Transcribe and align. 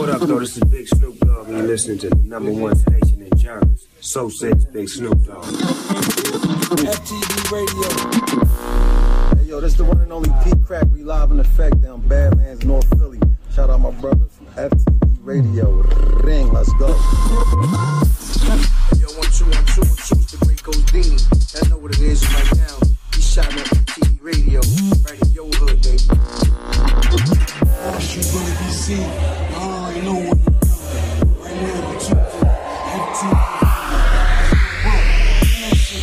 What 0.00 0.08
up, 0.08 0.22
though? 0.22 0.38
This 0.38 0.56
is 0.56 0.64
Big 0.64 0.88
Snoop 0.88 1.18
Dogg, 1.18 1.48
and 1.48 1.58
you're 1.58 1.66
listening 1.66 1.98
to 1.98 2.08
the 2.08 2.16
number 2.16 2.50
one 2.50 2.74
station 2.74 3.20
in 3.20 3.38
Jarvis. 3.38 3.86
So 4.00 4.30
says 4.30 4.64
Big 4.64 4.88
Snoop 4.88 5.22
Dogg. 5.26 5.44
FTV 6.80 7.52
Radio. 7.52 9.36
Hey, 9.36 9.44
yo, 9.50 9.60
this 9.60 9.74
the 9.74 9.84
one 9.84 10.00
and 10.00 10.10
only 10.10 10.30
Pete 10.42 10.64
Crack. 10.64 10.86
We 10.90 11.02
live 11.04 11.32
in 11.32 11.40
effect 11.40 11.82
down 11.82 12.00
Badlands, 12.08 12.64
North 12.64 12.88
Philly. 12.98 13.20
Shout 13.54 13.68
out 13.68 13.80
my 13.80 13.90
brothers 13.90 14.32
from 14.32 14.46
FTV 14.46 15.18
Radio. 15.20 15.70
Ring, 16.24 16.50
let's 16.50 16.72
go. 16.78 16.88
Yo, 16.88 16.94
one, 19.20 19.28
two, 19.36 19.44
one, 19.44 19.66
two, 19.68 19.84
one, 19.84 20.00
two, 20.00 20.16
it's 20.16 20.32
the 20.32 20.38
great 20.46 20.62
Godini. 20.62 21.62
I 21.62 21.68
know 21.68 21.76
what 21.76 21.92
it 21.92 22.00
is 22.00 22.24
right 22.32 22.56
now. 22.56 22.78
He 23.14 23.20
shot 23.20 23.52
on 23.52 23.52
FTV 23.52 24.16
Radio, 24.22 24.60
right 25.04 25.20
in 25.20 25.30
your 25.32 25.50
hood, 25.56 25.82
baby. 25.82 25.98
Street 28.00 28.32
gonna 28.32 29.49
know 30.04 30.14
what 30.14 30.24
you're 30.24 30.34
doing. 30.34 31.40
Right 31.40 31.56
now, 31.60 31.90
we 31.90 31.98
took 31.98 32.18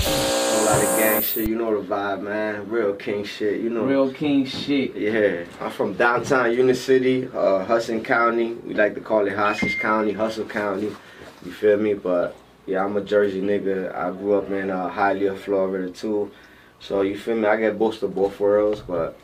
A 0.10 0.64
lot 0.66 0.84
of 0.84 0.98
gang 1.00 1.22
shit, 1.22 1.48
you 1.50 1.56
know 1.56 1.82
the 1.82 1.88
vibe, 1.88 2.22
man. 2.22 2.70
Real 2.70 2.94
king 2.94 3.24
shit, 3.24 3.62
you 3.62 3.70
know. 3.70 3.84
Real 3.84 4.12
king 4.14 4.46
shit. 4.46 4.96
Yeah, 4.96 5.46
I'm 5.62 5.72
from 5.72 5.94
downtown 5.94 6.52
Union 6.52 6.76
City, 6.76 7.28
uh, 7.34 7.64
Hudson 7.66 8.04
County. 8.04 8.54
We 8.54 8.74
like 8.74 8.94
to 8.96 9.02
call 9.02 9.26
it 9.26 9.36
Hostage 9.36 9.80
County, 9.80 10.14
Hustle 10.14 10.46
County. 10.46 10.96
You 11.46 11.52
feel 11.52 11.78
me? 11.78 11.94
But 11.94 12.36
yeah, 12.66 12.84
I'm 12.84 12.96
a 12.98 13.02
Jersey 13.02 13.42
nigga. 13.42 13.96
I 13.96 14.12
grew 14.12 14.36
up 14.36 14.50
in 14.52 14.70
uh, 14.70 14.90
Hialeah, 14.90 15.38
Florida 15.38 15.92
too. 15.92 16.32
So 16.80 17.02
you 17.02 17.18
feel 17.18 17.36
me? 17.36 17.48
I 17.48 17.58
get 17.58 17.80
both 17.80 18.04
of 18.04 18.14
both 18.14 18.40
worlds, 18.40 18.82
but 18.82 19.18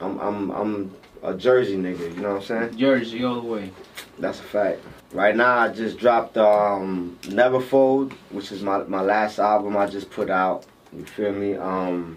I'm 0.00 0.18
I'm 0.20 0.50
I'm 0.50 0.94
a 1.22 1.34
Jersey 1.34 1.76
nigga. 1.76 2.14
You 2.14 2.22
know 2.22 2.34
what 2.34 2.50
I'm 2.50 2.70
saying? 2.70 2.76
Jersey 2.76 3.24
all 3.24 3.40
the 3.40 3.46
way. 3.46 3.70
That's 4.18 4.40
a 4.40 4.44
fact. 4.44 4.80
Right 5.12 5.34
now, 5.34 5.58
I 5.58 5.68
just 5.68 5.98
dropped 5.98 6.36
um, 6.36 7.18
Never 7.28 7.60
Fold, 7.60 8.12
which 8.30 8.52
is 8.52 8.62
my, 8.62 8.78
my 8.84 9.00
last 9.00 9.38
album 9.38 9.76
I 9.76 9.86
just 9.86 10.10
put 10.10 10.30
out. 10.30 10.64
You 10.96 11.04
feel 11.04 11.32
me? 11.32 11.56
Um, 11.56 12.16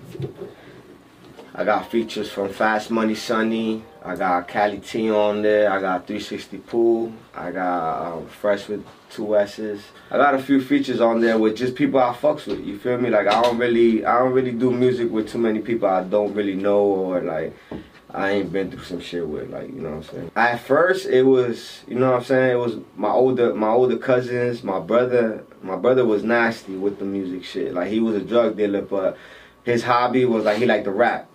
I 1.55 1.63
got 1.63 1.91
features 1.91 2.31
from 2.31 2.49
Fast 2.49 2.89
Money 2.89 3.13
Sunny. 3.13 3.83
I 4.03 4.15
got 4.15 4.47
Cali 4.47 4.79
T 4.79 5.11
on 5.11 5.43
there. 5.43 5.71
I 5.71 5.79
got 5.79 6.07
360 6.07 6.57
Pool. 6.57 7.13
I 7.35 7.51
got 7.51 8.13
um, 8.13 8.27
Fresh 8.27 8.69
with 8.69 8.83
two 9.11 9.37
S's. 9.37 9.83
I 10.09 10.17
got 10.17 10.33
a 10.33 10.39
few 10.39 10.59
features 10.59 10.99
on 10.99 11.21
there 11.21 11.37
with 11.37 11.55
just 11.55 11.75
people 11.75 11.99
I 11.99 12.11
fucks 12.11 12.47
with. 12.47 12.65
You 12.65 12.79
feel 12.79 12.97
me? 12.97 13.11
Like 13.11 13.27
I 13.27 13.39
don't 13.39 13.59
really, 13.59 14.03
I 14.03 14.17
don't 14.17 14.33
really 14.33 14.51
do 14.51 14.71
music 14.71 15.11
with 15.11 15.29
too 15.29 15.37
many 15.37 15.59
people 15.59 15.87
I 15.87 16.03
don't 16.03 16.33
really 16.33 16.55
know 16.55 16.79
or 16.79 17.21
like 17.21 17.55
I 18.09 18.31
ain't 18.31 18.51
been 18.51 18.71
through 18.71 18.83
some 18.83 18.99
shit 18.99 19.27
with, 19.27 19.49
like, 19.49 19.69
you 19.69 19.81
know 19.81 19.89
what 19.89 19.95
I'm 19.95 20.03
saying? 20.03 20.31
At 20.35 20.57
first, 20.57 21.07
it 21.07 21.23
was, 21.23 21.81
you 21.87 21.95
know 21.95 22.11
what 22.11 22.17
I'm 22.17 22.23
saying? 22.23 22.51
It 22.51 22.59
was 22.59 22.77
my 22.95 23.09
older, 23.09 23.55
my 23.55 23.69
older 23.69 23.97
cousins, 23.97 24.63
my 24.63 24.79
brother. 24.79 25.43
My 25.63 25.75
brother 25.77 26.05
was 26.05 26.23
nasty 26.23 26.75
with 26.75 26.99
the 26.99 27.05
music 27.05 27.43
shit. 27.43 27.73
Like, 27.73 27.87
he 27.87 27.99
was 27.99 28.15
a 28.15 28.21
drug 28.21 28.55
dealer, 28.55 28.83
but 28.83 29.17
his 29.63 29.81
hobby 29.81 30.25
was 30.25 30.43
like 30.43 30.57
he 30.57 30.67
liked 30.67 30.85
to 30.85 30.91
rap. 30.91 31.27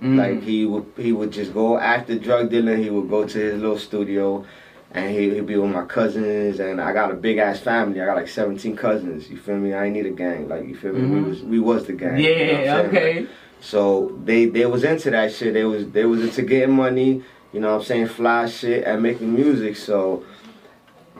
Mm. 0.00 0.16
Like, 0.16 0.42
he 0.42 0.66
would, 0.66 0.84
he 0.96 1.12
would 1.12 1.30
just 1.30 1.54
go 1.54 1.78
after 1.78 2.18
drug 2.18 2.50
dealing. 2.50 2.82
He 2.82 2.90
would 2.90 3.08
go 3.08 3.26
to 3.26 3.38
his 3.38 3.60
little 3.60 3.78
studio, 3.78 4.44
and 4.92 5.10
he, 5.10 5.30
he'd 5.30 5.46
be 5.46 5.56
with 5.56 5.70
my 5.70 5.84
cousins. 5.84 6.60
And 6.60 6.80
I 6.80 6.92
got 6.92 7.10
a 7.10 7.14
big 7.14 7.38
ass 7.38 7.60
family. 7.60 8.00
I 8.00 8.06
got 8.06 8.16
like 8.16 8.28
17 8.28 8.76
cousins. 8.76 9.30
You 9.30 9.36
feel 9.36 9.56
me? 9.56 9.72
I 9.72 9.86
ain't 9.86 9.94
need 9.94 10.06
a 10.06 10.10
gang. 10.10 10.48
Like, 10.48 10.66
you 10.66 10.76
feel 10.76 10.92
me? 10.92 11.00
We 11.06 11.18
Mhm. 11.20 11.28
was, 11.28 11.42
we 11.42 11.58
was 11.60 11.86
the 11.86 11.92
gang. 11.94 12.18
you 12.18 12.28
know 12.46 12.62
Yeah, 12.62 12.76
okay. 12.88 13.20
Like, 13.20 13.28
so 13.60 14.18
they 14.24 14.44
they 14.46 14.66
was 14.66 14.84
into 14.84 15.10
that 15.10 15.32
shit. 15.32 15.54
They 15.54 15.64
was 15.64 15.88
they 15.90 16.04
was 16.04 16.22
into 16.22 16.42
getting 16.42 16.74
money, 16.74 17.22
you 17.52 17.60
know 17.60 17.70
what 17.72 17.78
I'm 17.80 17.84
saying, 17.84 18.06
fly 18.08 18.46
shit 18.46 18.84
and 18.84 19.02
making 19.02 19.32
music. 19.34 19.76
So 19.76 20.22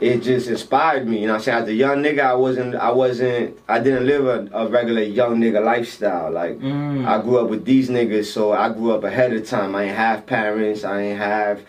it 0.00 0.18
just 0.22 0.48
inspired 0.48 1.06
me, 1.06 1.20
you 1.20 1.26
know 1.28 1.34
what 1.34 1.38
I'm 1.38 1.44
saying? 1.44 1.62
As 1.62 1.68
a 1.68 1.72
young 1.74 1.98
nigga 2.02 2.20
I 2.20 2.34
wasn't 2.34 2.74
I 2.74 2.90
wasn't 2.90 3.58
I 3.68 3.78
didn't 3.78 4.06
live 4.06 4.26
a, 4.26 4.48
a 4.56 4.66
regular 4.68 5.02
young 5.02 5.38
nigga 5.38 5.64
lifestyle. 5.64 6.30
Like 6.32 6.58
Mm. 6.58 7.06
I 7.06 7.22
grew 7.22 7.38
up 7.38 7.48
with 7.48 7.64
these 7.64 7.88
niggas, 7.90 8.26
so 8.26 8.52
I 8.52 8.70
grew 8.70 8.92
up 8.92 9.04
ahead 9.04 9.32
of 9.32 9.46
time. 9.48 9.74
I 9.74 9.84
ain't 9.84 9.96
have 9.96 10.26
parents, 10.26 10.84
I 10.84 11.00
ain't 11.00 11.18
have 11.18 11.60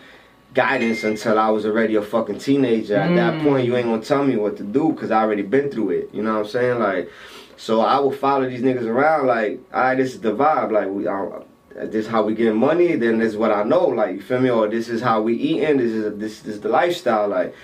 guidance 0.54 1.04
until 1.04 1.38
I 1.38 1.50
was 1.50 1.66
already 1.66 1.94
a 1.96 2.02
fucking 2.02 2.38
teenager. 2.38 2.96
At 2.96 3.14
that 3.14 3.34
Mm. 3.34 3.44
point 3.44 3.66
you 3.66 3.76
ain't 3.76 3.86
gonna 3.86 4.02
tell 4.02 4.24
me 4.24 4.36
what 4.36 4.56
to 4.56 4.64
do 4.64 4.92
because 4.92 5.10
I 5.10 5.20
already 5.22 5.42
been 5.42 5.70
through 5.70 5.90
it. 5.90 6.10
You 6.12 6.22
know 6.22 6.32
what 6.34 6.40
I'm 6.46 6.46
saying? 6.48 6.78
Like 6.80 7.10
so 7.56 7.80
I 7.80 7.98
would 8.00 8.18
follow 8.18 8.48
these 8.48 8.60
niggas 8.62 8.86
around 8.86 9.26
like, 9.28 9.60
all 9.72 9.80
right, 9.82 9.94
this 9.96 10.14
is 10.14 10.20
the 10.20 10.34
vibe. 10.34 10.72
Like 10.72 10.88
we 10.88 11.06
are, 11.06 11.42
this 11.74 12.04
is 12.04 12.08
how 12.08 12.22
we 12.22 12.34
get 12.34 12.54
money. 12.54 12.96
Then 12.96 13.18
this 13.18 13.30
is 13.32 13.36
what 13.36 13.50
I 13.52 13.62
know. 13.62 13.86
Like 13.86 14.16
you 14.16 14.20
feel 14.20 14.40
me? 14.40 14.50
Or 14.50 14.66
this 14.68 14.88
is 14.88 15.00
how 15.00 15.22
we 15.22 15.34
eating. 15.34 15.78
This 15.78 15.92
is 15.92 16.18
this, 16.18 16.40
this 16.40 16.54
is 16.56 16.60
the 16.60 16.68
lifestyle. 16.68 17.28
Like 17.28 17.54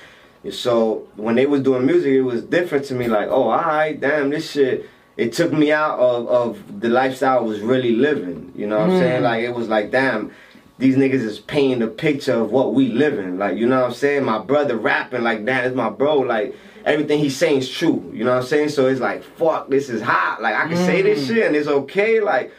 so 0.50 1.06
when 1.16 1.36
they 1.36 1.47
was 1.47 1.62
doing 1.62 1.86
music, 1.86 2.12
it 2.12 2.22
was 2.22 2.42
different 2.42 2.84
to 2.86 2.94
me. 2.94 3.08
Like 3.08 3.28
oh, 3.28 3.50
all 3.50 3.58
right, 3.58 3.98
damn, 3.98 4.30
this 4.30 4.50
shit. 4.50 4.88
It 5.14 5.34
took 5.34 5.53
me 5.53 5.70
out 5.70 5.98
of, 5.98 6.26
of 6.26 6.80
the 6.80 6.88
lifestyle 6.88 7.38
I 7.38 7.42
was 7.42 7.60
really 7.60 7.94
living. 7.94 8.53
You 8.56 8.66
know 8.66 8.78
what 8.78 8.88
I'm 8.88 8.91
hmm. 8.92 8.98
saying? 8.98 9.22
Like 9.22 9.44
it 9.44 9.54
was 9.54 9.69
like 9.69 9.91
damn. 9.91 10.32
These 10.78 10.97
niggas 10.97 11.22
is 11.22 11.38
painting 11.38 11.82
a 11.82 11.86
picture 11.86 12.32
of 12.32 12.50
what 12.50 12.75
we 12.75 12.88
living. 12.88 13.38
Like, 13.38 13.56
you 13.56 13.69
know 13.69 13.82
what 13.82 13.91
I'm 13.91 13.94
saying? 13.94 14.25
My 14.25 14.38
brother 14.38 14.76
rapping 14.76 15.22
like 15.22 15.44
that 15.44 15.66
is 15.66 15.75
my 15.75 15.91
bro. 15.91 16.20
Like, 16.20 16.56
everything 16.84 17.19
he's 17.19 17.36
saying 17.36 17.59
is 17.59 17.70
true. 17.70 18.10
You 18.12 18.24
know 18.24 18.32
what 18.32 18.42
I'm 18.42 18.48
saying? 18.48 18.70
So 18.70 18.86
it's 18.86 19.00
like, 19.00 19.22
fuck, 19.22 19.69
this 19.69 19.88
is 19.88 20.03
hot. 20.03 20.42
Like 20.42 20.54
I 20.54 20.69
can 20.69 20.76
say 20.76 21.03
this 21.03 21.20
hmm. 21.20 21.34
shit 21.34 21.47
and 21.47 21.56
it's 21.56 21.69
okay. 21.69 22.20
Like, 22.20 22.53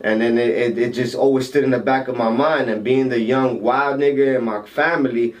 and 0.00 0.20
then 0.20 0.38
it, 0.38 0.50
it, 0.50 0.78
it 0.78 0.92
just 0.92 1.14
always 1.14 1.48
stood 1.48 1.64
in 1.64 1.70
the 1.70 1.78
back 1.78 2.08
of 2.08 2.16
my 2.16 2.30
mind. 2.30 2.70
And 2.70 2.84
being 2.84 3.08
the 3.08 3.20
young 3.20 3.60
wild 3.60 4.00
nigga 4.00 4.38
in 4.38 4.44
my 4.44 4.62
family, 4.62 5.34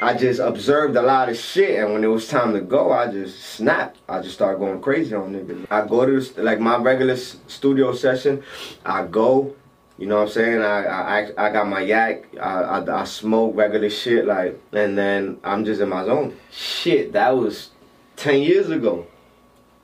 I 0.00 0.14
just 0.14 0.38
observed 0.38 0.94
a 0.96 1.02
lot 1.02 1.28
of 1.28 1.36
shit. 1.36 1.78
And 1.80 1.92
when 1.92 2.04
it 2.04 2.08
was 2.08 2.28
time 2.28 2.52
to 2.54 2.60
go, 2.60 2.92
I 2.92 3.10
just 3.10 3.40
snapped. 3.40 3.98
I 4.08 4.20
just 4.20 4.34
started 4.34 4.58
going 4.58 4.80
crazy 4.80 5.14
on 5.14 5.32
niggas. 5.32 5.66
I 5.70 5.86
go 5.86 6.06
to 6.06 6.20
the, 6.20 6.42
like 6.42 6.60
my 6.60 6.76
regular 6.76 7.16
studio 7.16 7.92
session. 7.94 8.42
I 8.84 9.06
go. 9.06 9.54
You 9.98 10.06
know 10.06 10.16
what 10.16 10.22
I'm 10.22 10.28
saying? 10.28 10.62
I 10.62 10.84
I, 10.86 11.46
I 11.48 11.50
got 11.52 11.66
my 11.66 11.80
yak. 11.80 12.26
I, 12.40 12.60
I, 12.60 13.00
I 13.00 13.04
smoke 13.04 13.56
regular 13.56 13.90
shit 13.90 14.26
like, 14.26 14.60
and 14.72 14.96
then 14.96 15.38
I'm 15.42 15.64
just 15.64 15.80
in 15.80 15.88
my 15.88 16.04
zone. 16.04 16.36
Shit, 16.52 17.12
that 17.14 17.36
was 17.36 17.70
ten 18.14 18.40
years 18.40 18.70
ago. 18.70 19.08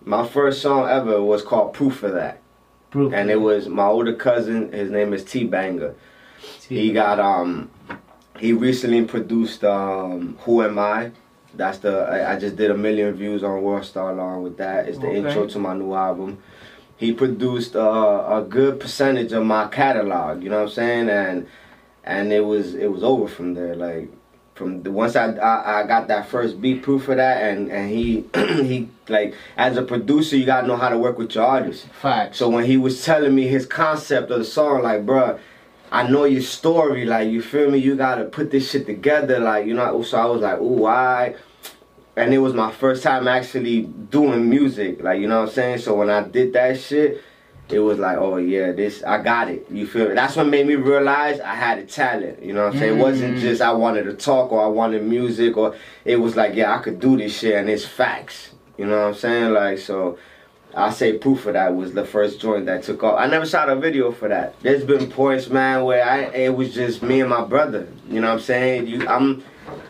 My 0.04 0.24
first 0.24 0.62
song 0.62 0.88
ever 0.88 1.20
was 1.20 1.42
called 1.42 1.72
"Proof 1.74 2.04
of 2.04 2.12
That," 2.12 2.40
Proof. 2.92 3.12
and 3.12 3.28
it 3.28 3.40
was 3.40 3.66
my 3.68 3.86
older 3.86 4.14
cousin. 4.14 4.70
His 4.70 4.88
name 4.88 5.12
is 5.12 5.24
T 5.24 5.42
Banger. 5.42 5.96
He 6.68 6.92
got 6.92 7.18
um, 7.18 7.68
he 8.38 8.52
recently 8.52 9.04
produced 9.04 9.64
um, 9.64 10.36
"Who 10.40 10.62
Am 10.62 10.78
I." 10.78 11.12
That's 11.54 11.78
the 11.78 12.00
I, 12.00 12.34
I 12.34 12.38
just 12.38 12.56
did 12.56 12.70
a 12.70 12.76
million 12.76 13.14
views 13.14 13.44
on 13.44 13.62
World 13.62 13.84
Star 13.84 14.10
along 14.10 14.42
with 14.42 14.56
that. 14.56 14.88
It's 14.88 14.98
the 14.98 15.06
Okay. 15.06 15.18
intro 15.18 15.46
to 15.46 15.58
my 15.58 15.74
new 15.74 15.94
album 15.94 16.42
he 16.96 17.12
produced 17.12 17.76
uh, 17.76 18.24
a 18.28 18.42
good 18.42 18.80
percentage 18.80 19.32
of 19.32 19.44
my 19.44 19.66
catalog. 19.68 20.42
You 20.42 20.50
know 20.50 20.58
what 20.58 20.68
I'm 20.68 20.74
saying? 20.74 21.08
And 21.10 21.46
and 22.04 22.32
it 22.32 22.44
was 22.44 22.74
it 22.74 22.90
was 22.90 23.02
over 23.02 23.26
from 23.28 23.54
there. 23.54 23.74
Like 23.74 24.10
from 24.54 24.82
the 24.82 24.90
once 24.90 25.16
I 25.16 25.32
I, 25.32 25.82
I 25.82 25.86
got 25.86 26.08
that 26.08 26.28
first 26.28 26.60
beat 26.60 26.82
proof 26.82 27.04
for 27.04 27.14
that, 27.14 27.42
and 27.42 27.70
and 27.70 27.90
he 27.90 28.24
he 28.34 28.88
like 29.08 29.34
as 29.56 29.76
a 29.76 29.82
producer, 29.82 30.36
you 30.36 30.46
gotta 30.46 30.66
know 30.66 30.76
how 30.76 30.88
to 30.88 30.98
work 30.98 31.18
with 31.18 31.34
your 31.34 31.44
artist. 31.44 31.86
Facts. 31.88 32.38
So 32.38 32.48
when 32.48 32.64
he 32.64 32.76
was 32.76 33.04
telling 33.04 33.34
me 33.34 33.48
his 33.48 33.66
concept 33.66 34.30
of 34.30 34.38
the 34.38 34.44
song, 34.44 34.82
like, 34.82 35.04
bruh, 35.04 35.38
I 35.92 36.08
know 36.08 36.24
your 36.24 36.42
story, 36.42 37.04
like, 37.04 37.30
you 37.30 37.40
feel 37.42 37.70
me? 37.70 37.78
You 37.78 37.96
gotta 37.96 38.24
put 38.24 38.50
this 38.50 38.70
shit 38.70 38.86
together, 38.86 39.38
like, 39.38 39.66
you 39.66 39.74
know. 39.74 40.02
So 40.02 40.18
I 40.18 40.26
was 40.26 40.40
like, 40.40 40.58
ooh, 40.58 40.82
why? 40.82 41.36
And 42.16 42.32
it 42.32 42.38
was 42.38 42.54
my 42.54 42.70
first 42.70 43.02
time 43.02 43.26
actually 43.28 43.82
doing 43.82 44.48
music, 44.48 45.02
like, 45.02 45.20
you 45.20 45.28
know 45.28 45.40
what 45.40 45.48
I'm 45.48 45.54
saying? 45.54 45.78
So 45.78 45.94
when 45.94 46.10
I 46.10 46.22
did 46.22 46.52
that 46.52 46.78
shit, 46.80 47.22
it 47.68 47.78
was 47.78 47.98
like, 47.98 48.18
oh 48.18 48.36
yeah, 48.36 48.72
this 48.72 49.02
I 49.04 49.22
got 49.22 49.48
it. 49.48 49.66
You 49.70 49.86
feel 49.86 50.08
me? 50.08 50.14
That's 50.14 50.36
what 50.36 50.46
made 50.46 50.66
me 50.66 50.74
realize 50.74 51.40
I 51.40 51.54
had 51.54 51.78
a 51.78 51.86
talent. 51.86 52.42
You 52.42 52.52
know 52.52 52.66
what 52.66 52.74
I'm 52.74 52.78
saying? 52.78 52.98
It 52.98 53.02
wasn't 53.02 53.34
mm-hmm. 53.34 53.40
just 53.40 53.62
I 53.62 53.72
wanted 53.72 54.04
to 54.04 54.12
talk 54.12 54.52
or 54.52 54.62
I 54.62 54.66
wanted 54.66 55.02
music 55.02 55.56
or 55.56 55.74
it 56.04 56.16
was 56.16 56.36
like, 56.36 56.54
yeah, 56.54 56.74
I 56.74 56.82
could 56.82 57.00
do 57.00 57.16
this 57.16 57.38
shit 57.38 57.54
and 57.54 57.70
it's 57.70 57.84
facts. 57.84 58.50
You 58.76 58.86
know 58.86 58.98
what 58.98 59.08
I'm 59.08 59.14
saying? 59.14 59.52
Like 59.52 59.78
so 59.78 60.18
I 60.76 60.90
say 60.90 61.18
proof 61.18 61.46
of 61.46 61.54
that 61.54 61.74
was 61.74 61.92
the 61.92 62.04
first 62.04 62.40
joint 62.40 62.66
that 62.66 62.82
took 62.82 63.02
off. 63.02 63.18
I 63.18 63.26
never 63.26 63.46
shot 63.46 63.68
a 63.68 63.76
video 63.76 64.12
for 64.12 64.28
that. 64.28 64.60
There's 64.62 64.84
been 64.84 65.10
points, 65.10 65.48
man, 65.48 65.84
where 65.84 66.04
I 66.04 66.24
it 66.34 66.54
was 66.54 66.74
just 66.74 67.02
me 67.02 67.20
and 67.20 67.30
my 67.30 67.44
brother. 67.44 67.88
You 68.08 68.20
know 68.20 68.28
what 68.28 68.34
I'm 68.34 68.40
saying? 68.40 68.86
You 68.86 69.06
I'm 69.06 69.44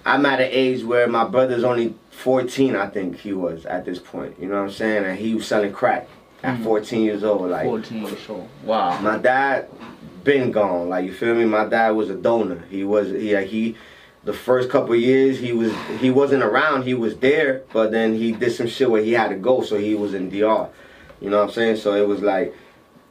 I'm 0.05 0.25
at 0.27 0.41
an 0.41 0.49
age 0.51 0.85
where 0.85 1.09
my 1.09 1.25
brother's 1.25 1.65
only 1.65 1.95
14, 2.11 2.77
I 2.77 2.87
think 2.89 3.19
he 3.19 3.33
was 3.33 3.67
at 3.67 3.85
this 3.85 3.99
point. 3.99 4.39
You 4.41 4.49
know 4.49 4.57
what 4.57 4.69
I'm 4.69 4.71
saying? 4.71 5.05
And 5.05 5.19
he 5.19 5.35
was 5.35 5.47
selling 5.47 5.73
crack 5.73 6.09
at 6.43 6.59
mm. 6.59 6.65
14 6.65 7.03
years 7.03 7.25
old. 7.25 7.51
Like 7.51 7.65
14 7.65 8.03
years 8.03 8.29
old. 8.29 8.49
Wow. 8.63 9.01
my 9.01 9.19
dad 9.19 9.69
been 10.23 10.53
gone. 10.53 10.89
Like 10.89 11.05
you 11.05 11.13
feel 11.13 11.35
me? 11.35 11.45
My 11.45 11.65
dad 11.67 11.91
was 11.91 12.11
a 12.11 12.15
donor. 12.15 12.65
He 12.71 12.85
was 12.85 13.09
he 13.09 13.35
like, 13.35 13.49
he 13.49 13.77
the 14.25 14.33
first 14.33 14.71
couple 14.71 14.95
years 14.95 15.39
he 15.39 15.53
was 15.53 15.73
he 16.01 16.11
wasn't 16.11 16.43
around. 16.43 16.85
He 16.85 16.95
was 16.95 17.17
there, 17.17 17.63
but 17.73 17.91
then 17.91 18.15
he 18.15 18.33
did 18.33 18.53
some 18.53 18.67
shit 18.67 18.91
where 18.91 19.03
he 19.03 19.13
had 19.13 19.29
to 19.29 19.37
go, 19.37 19.63
so 19.63 19.77
he 19.77 19.95
was 19.95 20.15
in 20.15 20.31
DR. 20.31 20.69
You 21.21 21.31
know 21.31 21.39
what 21.39 21.49
I'm 21.49 21.53
saying? 21.53 21.77
So 21.77 21.95
it 21.95 22.07
was 22.07 22.23
like 22.23 22.55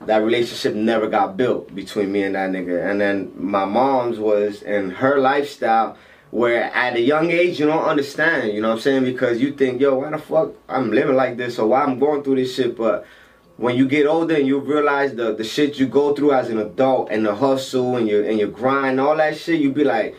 that 0.05 0.17
relationship 0.17 0.75
never 0.75 1.07
got 1.07 1.37
built 1.37 1.73
between 1.73 2.11
me 2.11 2.23
and 2.23 2.35
that 2.35 2.49
nigga. 2.51 2.89
And 2.89 2.99
then 2.99 3.31
my 3.35 3.65
mom's 3.65 4.19
was 4.19 4.63
and 4.63 4.91
her 4.93 5.19
lifestyle 5.19 5.97
where 6.31 6.63
at 6.63 6.95
a 6.95 6.99
young 6.99 7.29
age 7.29 7.59
you 7.59 7.67
don't 7.67 7.85
understand, 7.85 8.51
you 8.53 8.59
know 8.59 8.69
what 8.69 8.75
I'm 8.75 8.81
saying? 8.81 9.03
Because 9.05 9.39
you 9.39 9.53
think, 9.53 9.79
yo, 9.79 9.99
why 9.99 10.09
the 10.09 10.17
fuck 10.17 10.53
I'm 10.67 10.91
living 10.91 11.15
like 11.15 11.37
this 11.37 11.59
or 11.59 11.67
why 11.67 11.83
I'm 11.83 11.99
going 11.99 12.23
through 12.23 12.37
this 12.37 12.55
shit, 12.55 12.75
but 12.75 13.05
when 13.57 13.75
you 13.75 13.87
get 13.87 14.07
older 14.07 14.35
and 14.35 14.47
you 14.47 14.59
realize 14.59 15.13
the 15.13 15.35
the 15.35 15.43
shit 15.43 15.77
you 15.77 15.87
go 15.87 16.15
through 16.15 16.33
as 16.33 16.49
an 16.49 16.57
adult 16.57 17.11
and 17.11 17.23
the 17.23 17.35
hustle 17.35 17.97
and 17.97 18.07
your 18.07 18.23
and 18.27 18.39
your 18.39 18.49
grind, 18.49 18.99
all 18.99 19.15
that 19.17 19.37
shit, 19.37 19.61
you 19.61 19.71
be 19.71 19.83
like, 19.83 20.15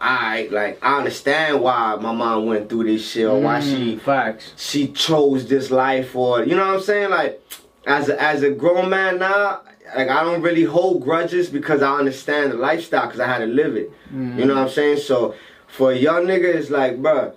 alright, 0.00 0.50
like 0.50 0.78
I 0.82 0.98
understand 0.98 1.60
why 1.60 1.96
my 2.00 2.12
mom 2.12 2.46
went 2.46 2.68
through 2.68 2.84
this 2.84 3.08
shit 3.10 3.26
or 3.26 3.40
why 3.40 3.60
she 3.60 3.96
Mm, 3.96 4.00
facts. 4.00 4.52
she 4.56 4.88
chose 4.88 5.46
this 5.46 5.70
life 5.70 6.14
or 6.16 6.44
you 6.44 6.54
know 6.56 6.66
what 6.66 6.76
I'm 6.76 6.80
saying? 6.82 7.10
Like 7.10 7.42
as 7.86 8.08
a, 8.08 8.20
as 8.20 8.42
a 8.42 8.50
grown 8.50 8.88
man 8.90 9.18
now, 9.18 9.60
like 9.96 10.08
I 10.08 10.22
don't 10.22 10.42
really 10.42 10.64
hold 10.64 11.02
grudges 11.02 11.48
because 11.50 11.82
I 11.82 11.92
understand 11.96 12.52
the 12.52 12.56
lifestyle 12.56 13.06
because 13.06 13.20
I 13.20 13.26
had 13.26 13.38
to 13.38 13.46
live 13.46 13.76
it. 13.76 13.90
You 14.12 14.44
know 14.46 14.54
what 14.54 14.62
I'm 14.64 14.68
saying? 14.70 14.98
So 14.98 15.34
for 15.66 15.92
a 15.92 15.96
young 15.96 16.24
nigga, 16.26 16.54
it's 16.54 16.70
like, 16.70 16.96
bruh, 16.96 17.34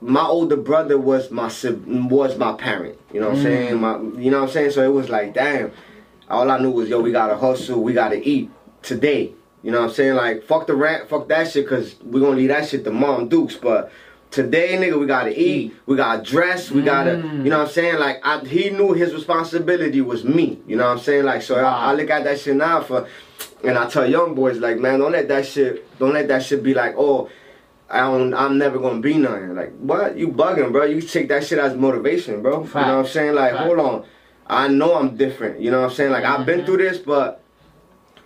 my 0.00 0.24
older 0.24 0.56
brother 0.56 0.98
was 0.98 1.30
my 1.30 1.50
was 2.08 2.36
my 2.36 2.52
parent. 2.54 2.98
You 3.12 3.20
know 3.20 3.28
what 3.30 3.36
I'm 3.38 3.42
saying? 3.42 3.80
My 3.80 3.98
you 4.22 4.30
know 4.30 4.40
what 4.40 4.48
I'm 4.48 4.52
saying? 4.52 4.70
So 4.72 4.82
it 4.82 4.92
was 4.92 5.08
like, 5.08 5.34
damn. 5.34 5.72
All 6.28 6.50
I 6.50 6.58
knew 6.58 6.72
was, 6.72 6.88
yo, 6.88 7.00
we 7.00 7.12
gotta 7.12 7.36
hustle, 7.36 7.80
we 7.82 7.92
gotta 7.92 8.20
eat 8.28 8.50
today. 8.82 9.32
You 9.62 9.70
know 9.72 9.80
what 9.80 9.90
I'm 9.90 9.94
saying? 9.94 10.14
Like, 10.14 10.44
fuck 10.44 10.66
the 10.66 10.74
rent, 10.74 11.08
fuck 11.08 11.28
that 11.28 11.50
shit, 11.50 11.68
cause 11.68 11.96
we 12.04 12.20
gonna 12.20 12.36
leave 12.36 12.48
that 12.48 12.68
shit 12.68 12.84
to 12.84 12.90
mom 12.90 13.28
dukes. 13.28 13.56
But 13.56 13.90
today, 14.30 14.76
nigga, 14.76 14.98
we 14.98 15.06
gotta 15.06 15.38
eat, 15.38 15.74
we 15.86 15.96
gotta 15.96 16.22
dress, 16.22 16.70
we 16.70 16.82
gotta, 16.82 17.12
mm. 17.12 17.44
you 17.44 17.50
know 17.50 17.58
what 17.58 17.68
I'm 17.68 17.72
saying? 17.72 17.98
Like, 17.98 18.20
I, 18.24 18.40
he 18.40 18.70
knew 18.70 18.92
his 18.92 19.12
responsibility 19.14 20.00
was 20.00 20.24
me. 20.24 20.60
You 20.66 20.76
know 20.76 20.84
what 20.84 20.98
I'm 20.98 20.98
saying? 20.98 21.24
Like, 21.24 21.42
so 21.42 21.56
I, 21.56 21.90
I 21.90 21.92
look 21.94 22.10
at 22.10 22.24
that 22.24 22.38
shit 22.38 22.56
now 22.56 22.80
for, 22.82 23.08
and 23.64 23.78
I 23.78 23.88
tell 23.88 24.08
young 24.08 24.34
boys, 24.34 24.58
like, 24.58 24.78
man, 24.78 25.00
don't 25.00 25.12
let 25.12 25.28
that 25.28 25.46
shit, 25.46 25.98
don't 25.98 26.12
let 26.12 26.28
that 26.28 26.42
shit 26.42 26.62
be 26.62 26.74
like, 26.74 26.94
oh, 26.96 27.30
I 27.88 28.00
don't, 28.00 28.34
I'm 28.34 28.58
never 28.58 28.78
gonna 28.78 29.00
be 29.00 29.14
nothing. 29.14 29.54
Like, 29.54 29.76
what? 29.78 30.18
You 30.18 30.28
bugging, 30.28 30.72
bro? 30.72 30.84
You 30.84 31.00
take 31.00 31.28
that 31.28 31.44
shit 31.44 31.58
as 31.58 31.76
motivation, 31.76 32.42
bro. 32.42 32.64
You 32.64 32.66
know 32.66 32.70
what 32.72 32.74
I'm 32.74 33.06
saying? 33.06 33.34
Like, 33.34 33.52
Facts. 33.52 33.64
hold 33.64 33.78
on. 33.78 34.04
I 34.48 34.68
know 34.68 34.96
I'm 34.96 35.16
different. 35.16 35.60
You 35.60 35.70
know 35.70 35.82
what 35.82 35.90
I'm 35.90 35.96
saying? 35.96 36.12
Like, 36.12 36.24
I've 36.24 36.46
been 36.46 36.58
mm-hmm. 36.58 36.66
through 36.66 36.76
this, 36.78 36.98
but 36.98 37.42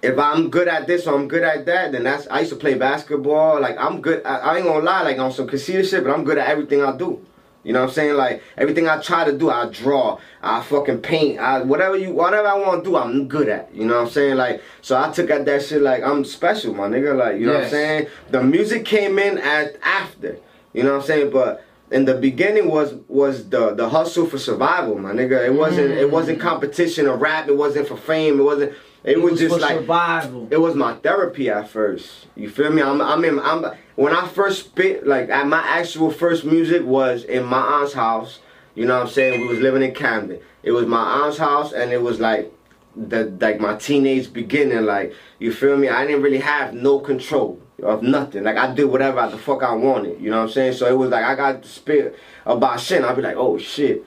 if 0.03 0.19
I'm 0.19 0.51
good 0.51 0.69
at 0.69 0.87
this 0.87 1.07
or 1.07 1.19
I'm 1.19 1.29
good 1.29 1.43
at 1.43 1.67
that, 1.67 1.93
then 1.93 2.05
that's. 2.05 2.27
I 2.29 2.41
used 2.41 2.53
to 2.53 2.59
play 2.59 2.75
basketball. 2.75 3.61
Like, 3.61 3.77
I'm 3.79 4.01
good. 4.01 4.25
I, 4.25 4.39
I 4.39 4.57
ain't 4.57 4.67
gonna 4.67 4.85
lie, 4.85 5.03
like 5.03 5.19
on 5.19 5.33
some 5.33 5.47
conceited 5.47 5.87
shit, 5.87 6.05
but 6.05 6.13
I'm 6.13 6.25
good 6.25 6.39
at 6.39 6.49
everything 6.49 6.83
I 6.83 6.97
do. 6.97 7.25
You 7.63 7.75
know 7.75 7.81
what 7.81 7.89
I'm 7.89 7.95
saying? 7.95 8.17
Like 8.17 8.43
everything 8.57 8.89
I 8.89 9.01
try 9.01 9.25
to 9.25 9.37
do, 9.37 9.51
I 9.51 9.67
draw, 9.67 10.19
I 10.43 10.63
fucking 10.63 11.03
paint, 11.03 11.39
I 11.39 11.61
whatever 11.63 11.97
you 11.97 12.13
whatever 12.13 12.49
I 12.49 12.55
want 12.55 12.85
to 12.85 12.91
do, 12.91 12.97
I'm 12.97 13.29
good 13.29 13.49
at. 13.49 13.75
You 13.75 13.85
know 13.85 13.97
what 13.97 14.07
I'm 14.07 14.11
saying? 14.11 14.37
Like 14.37 14.63
so 14.81 14.99
I 14.99 15.11
took 15.13 15.29
at 15.29 15.45
that 15.45 15.63
shit 15.63 15.83
like 15.83 16.03
I'm 16.03 16.25
special, 16.25 16.73
my 16.73 16.89
nigga. 16.89 17.17
Like 17.17 17.39
you 17.39 17.47
know 17.47 17.55
what 17.55 17.65
I'm 17.65 17.71
saying? 17.71 18.07
The 18.31 18.43
music 18.43 18.87
came 18.87 19.19
in 19.19 19.37
at 19.39 19.77
after. 19.83 20.39
You 20.73 20.85
know 20.85 20.93
what 20.93 21.03
I'm 21.03 21.07
saying? 21.07 21.33
But 21.33 21.63
in 21.91 22.07
the 22.07 22.15
beginning 22.15 22.71
was 22.71 22.95
was 23.09 23.51
the 23.51 23.75
the 23.75 23.91
hustle 23.91 24.25
for 24.25 24.39
survival, 24.39 24.99
my 24.99 25.13
nigga. 25.13 25.45
It 25.45 25.53
wasn't 25.53 25.91
it 25.91 26.11
wasn't 26.11 26.39
mm. 26.39 26.43
competition 26.43 27.07
or 27.07 27.17
rap. 27.19 27.47
It 27.49 27.57
wasn't 27.59 27.89
for 27.89 27.97
fame. 27.97 28.41
It 28.41 28.45
wasn't. 28.45 28.73
It, 29.03 29.21
was, 29.21 29.39
just 29.39 29.55
for 29.55 29.61
like 29.61 29.79
survival. 29.79 30.49
it 30.51 30.59
was 30.59 30.75
my 30.75 30.95
therapy 30.95 31.49
at 31.49 31.69
first. 31.69 32.27
You 32.37 32.51
feel 32.51 32.71
me? 32.71 32.83
I'm, 32.83 33.01
I'm 33.01 33.25
in, 33.25 33.39
I'm, 33.41 33.65
when 33.97 34.13
I 34.15 34.29
first 34.29 34.67
spit, 34.67 35.07
like, 35.07 35.31
at 35.31 35.47
my 35.47 35.61
actual 35.61 36.11
first 36.11 36.45
music 36.45 36.85
was 36.85 37.25
in 37.25 37.45
my 37.45 37.61
aunt's 37.61 37.95
house. 37.95 38.41
You 38.75 38.87
know 38.87 38.99
what 38.99 39.07
I'm 39.07 39.13
saying? 39.13 39.41
We 39.41 39.49
was 39.49 39.61
living 39.61 39.83
in 39.83 39.95
Camden. 39.95 40.41
It 40.63 40.73
was 40.73 40.87
my 40.87 41.03
aunt's 41.03 41.39
house, 41.39 41.73
and 41.73 41.93
it 41.93 42.03
was 42.03 42.21
like, 42.21 42.53
the 42.97 43.25
like 43.41 43.61
my 43.61 43.77
teenage 43.77 44.33
beginning. 44.33 44.85
Like, 44.85 45.15
you 45.39 45.53
feel 45.53 45.77
me? 45.77 45.89
I 45.89 46.07
didn't 46.07 46.23
really 46.23 46.39
have 46.39 46.75
no 46.75 46.99
control 46.99 47.61
of 47.83 48.03
nothing. 48.03 48.45
Like, 48.45 48.57
I 48.57 48.75
did 48.75 48.85
whatever 48.85 49.27
the 49.29 49.39
fuck 49.39 49.63
I 49.63 49.75
wanted. 49.75 50.21
You 50.21 50.31
know 50.31 50.39
what 50.39 50.45
I'm 50.45 50.51
saying? 50.51 50.75
So 50.75 50.87
it 50.87 50.97
was 50.97 51.11
like 51.11 51.25
I 51.25 51.35
got 51.35 51.63
to 51.63 51.69
spit 51.69 52.19
about 52.45 52.81
shit. 52.81 53.03
I'd 53.03 53.17
be 53.17 53.23
like, 53.23 53.37
oh 53.37 53.59
shit 53.59 54.05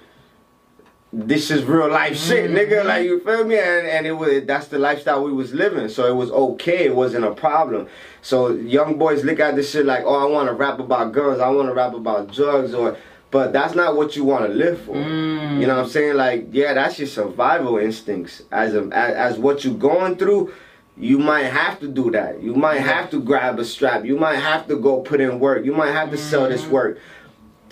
this 1.13 1.51
is 1.51 1.63
real 1.63 1.89
life 1.89 2.18
shit, 2.18 2.50
nigga. 2.50 2.80
Mm-hmm. 2.80 2.88
Like 2.88 3.06
you 3.06 3.19
feel 3.19 3.45
me? 3.45 3.57
And 3.57 3.88
and 3.88 4.07
it 4.07 4.13
was 4.13 4.45
that's 4.45 4.68
the 4.68 4.80
lifestyle 4.80 5.24
we 5.24 5.31
was 5.31 5.54
living. 5.54 5.88
So 5.88 6.07
it 6.07 6.15
was 6.15 6.31
okay. 6.31 6.86
It 6.86 6.95
wasn't 6.95 7.25
a 7.25 7.33
problem. 7.33 7.88
So 8.24 8.51
young 8.51 8.98
boys 8.98 9.24
look 9.24 9.39
at 9.39 9.56
this 9.56 9.71
shit 9.71 9.86
like, 9.86 10.04
oh, 10.06 10.15
I 10.15 10.25
want 10.25 10.50
to 10.50 10.54
rap 10.54 10.80
about 10.80 11.12
guns. 11.13 11.39
I 11.39 11.50
want 11.50 11.69
to 11.69 11.74
rap 11.75 11.94
about 11.94 12.33
drugs, 12.33 12.74
or 12.74 12.98
but 13.30 13.54
that's 13.54 13.75
not 13.75 13.95
what 13.95 14.15
you 14.15 14.25
want 14.25 14.48
to 14.48 14.54
live 14.54 14.81
for. 14.81 14.95
Mm. 14.95 15.60
You 15.62 15.68
know 15.68 15.75
what 15.75 15.86
I'm 15.86 15.89
saying? 15.89 16.15
Like, 16.15 16.48
yeah, 16.51 16.74
that's 16.74 16.98
your 16.98 17.07
survival 17.07 17.77
instincts. 17.77 18.42
As 18.51 18.74
a 18.74 18.89
as, 18.92 19.33
as 19.33 19.39
what 19.39 19.63
you're 19.63 19.75
going 19.75 20.18
through. 20.18 20.54
You 20.95 21.18
might 21.18 21.45
have 21.45 21.80
to 21.80 21.88
do 21.88 22.12
that. 22.12 22.44
You 22.44 22.54
might 22.54 22.77
have 22.81 23.10
to 23.10 23.19
grab 23.19 23.57
a 23.57 23.65
strap. 23.65 24.06
You 24.06 24.15
might 24.15 24.36
have 24.36 24.68
to 24.68 24.75
go 24.75 25.01
put 25.01 25.21
in 25.21 25.39
work. 25.39 25.65
You 25.65 25.74
might 25.74 25.89
have 25.89 26.12
to 26.12 26.18
sell 26.19 26.48
this 26.48 26.62
mm-hmm. 26.62 26.71
work 26.71 27.00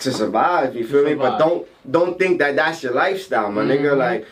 to 0.02 0.12
survive. 0.12 0.74
You 0.76 0.86
feel 0.86 1.04
me? 1.04 1.14
But 1.14 1.38
don't 1.38 1.66
don't 1.90 2.18
think 2.18 2.38
that 2.40 2.56
that's 2.56 2.82
your 2.82 2.92
lifestyle, 2.92 3.50
my 3.50 3.62
nigga. 3.62 3.96
Like 3.96 4.26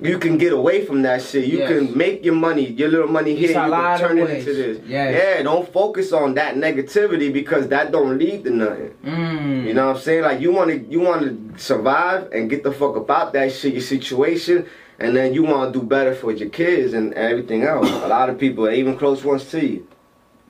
you 0.00 0.18
can 0.18 0.36
get 0.38 0.52
away 0.52 0.84
from 0.84 1.02
that 1.02 1.22
shit. 1.22 1.44
You 1.46 1.58
Yes. 1.58 1.68
can 1.70 1.96
make 1.96 2.24
your 2.24 2.34
money, 2.34 2.66
your 2.66 2.88
little 2.88 3.06
money 3.08 3.34
here. 3.34 3.50
It's 3.50 3.56
a 3.58 3.64
You 3.64 3.70
can 3.70 3.98
turn 3.98 4.18
it 4.18 4.30
into 4.30 4.52
this. 4.52 4.78
Yes. 4.86 5.14
Yeah, 5.36 5.42
don't 5.44 5.72
focus 5.72 6.12
on 6.12 6.34
that 6.34 6.56
negativity 6.56 7.32
because 7.32 7.68
that 7.68 7.92
don't 7.92 8.18
lead 8.18 8.44
to 8.44 8.50
nothing. 8.50 8.92
Mm. 9.04 9.66
You 9.66 9.74
know 9.74 9.86
what 9.88 9.96
I'm 9.96 10.02
saying? 10.02 10.22
Like 10.22 10.40
you 10.40 10.52
want 10.52 10.70
to 10.70 10.78
you 10.78 11.00
want 11.00 11.22
to 11.22 11.62
survive 11.62 12.30
and 12.32 12.50
get 12.50 12.62
the 12.64 12.72
fuck 12.72 12.96
about 12.96 13.32
that 13.34 13.52
shit, 13.52 13.72
your 13.74 13.82
situation, 13.82 14.66
and 14.98 15.16
then 15.16 15.32
you 15.32 15.44
want 15.44 15.72
to 15.72 15.78
do 15.80 15.84
better 15.86 16.14
for 16.14 16.32
your 16.32 16.48
kids 16.50 16.92
and 16.92 17.14
everything 17.14 17.62
else. 17.62 17.88
A 17.88 18.08
lot 18.08 18.28
of 18.30 18.38
people, 18.38 18.68
even 18.68 18.96
close 18.98 19.24
ones 19.24 19.44
to 19.52 19.64
you, 19.64 19.86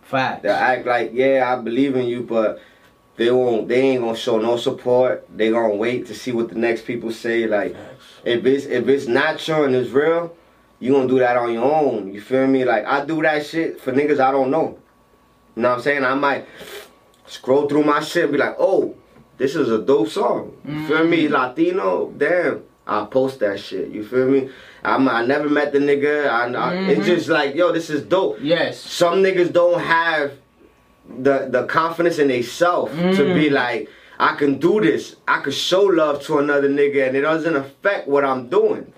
Facts. 0.02 0.42
they 0.42 0.48
act 0.48 0.86
like, 0.86 1.10
yeah, 1.12 1.52
I 1.54 1.60
believe 1.60 1.96
in 1.96 2.06
you, 2.06 2.22
but 2.22 2.60
they 3.16 3.30
won't. 3.30 3.68
They 3.68 3.80
ain't 3.80 4.02
gonna 4.02 4.16
show 4.16 4.38
no 4.38 4.56
support. 4.56 5.26
They 5.34 5.50
gonna 5.50 5.74
wait 5.74 6.06
to 6.06 6.14
see 6.14 6.32
what 6.32 6.48
the 6.48 6.56
next 6.56 6.84
people 6.84 7.12
say. 7.12 7.46
Like, 7.46 7.76
if 8.24 8.44
it's 8.44 8.66
if 8.66 8.88
it's 8.88 9.06
natural 9.06 9.64
and 9.64 9.74
it's 9.74 9.90
real, 9.90 10.34
you 10.80 10.92
gonna 10.92 11.08
do 11.08 11.18
that 11.20 11.36
on 11.36 11.52
your 11.52 11.64
own. 11.64 12.12
You 12.12 12.20
feel 12.20 12.46
me? 12.46 12.64
Like 12.64 12.84
I 12.84 13.04
do 13.04 13.22
that 13.22 13.46
shit 13.46 13.80
for 13.80 13.92
niggas 13.92 14.18
I 14.20 14.32
don't 14.32 14.50
know. 14.50 14.78
You 15.56 15.62
know 15.62 15.70
what 15.70 15.76
I'm 15.76 15.82
saying? 15.82 16.04
I 16.04 16.14
might 16.14 16.46
scroll 17.26 17.68
through 17.68 17.84
my 17.84 18.00
shit, 18.00 18.24
and 18.24 18.32
be 18.32 18.38
like, 18.38 18.56
oh, 18.58 18.94
this 19.38 19.54
is 19.54 19.70
a 19.70 19.80
dope 19.80 20.08
song. 20.08 20.56
You 20.66 20.86
feel 20.86 21.06
me? 21.06 21.26
Mm. 21.26 21.30
Latino, 21.30 22.10
damn. 22.16 22.62
I 22.86 23.06
post 23.06 23.40
that 23.40 23.58
shit. 23.60 23.88
You 23.88 24.04
feel 24.04 24.28
me? 24.28 24.50
I'm, 24.82 25.08
I 25.08 25.24
never 25.24 25.48
met 25.48 25.72
the 25.72 25.78
nigga. 25.78 26.28
I, 26.28 26.52
I, 26.52 26.74
It's 26.74 27.00
mm-hmm. 27.00 27.06
just 27.06 27.28
like, 27.28 27.54
yo, 27.54 27.72
this 27.72 27.88
is 27.88 28.02
dope 28.02 28.38
Yes. 28.42 28.78
some 28.78 29.22
niggas 29.22 29.52
don't 29.52 29.80
have 29.80 30.32
the 31.08 31.48
the 31.50 31.66
confidence 31.66 32.18
in 32.18 32.28
themselves 32.28 32.94
to 32.94 33.34
be 33.34 33.48
mm. 33.48 33.52
like, 33.52 33.88
I 34.18 34.34
can 34.36 34.58
do 34.58 34.80
this. 34.80 35.16
I 35.26 35.40
can 35.40 35.52
show 35.52 35.82
love 35.82 36.22
to 36.24 36.38
another 36.38 36.68
nigga, 36.68 37.06
and 37.06 37.16
it 37.16 37.22
doesn't 37.22 37.56
affect 37.56 38.08
what 38.08 38.24
I'm 38.24 38.48
doing. 38.48 38.92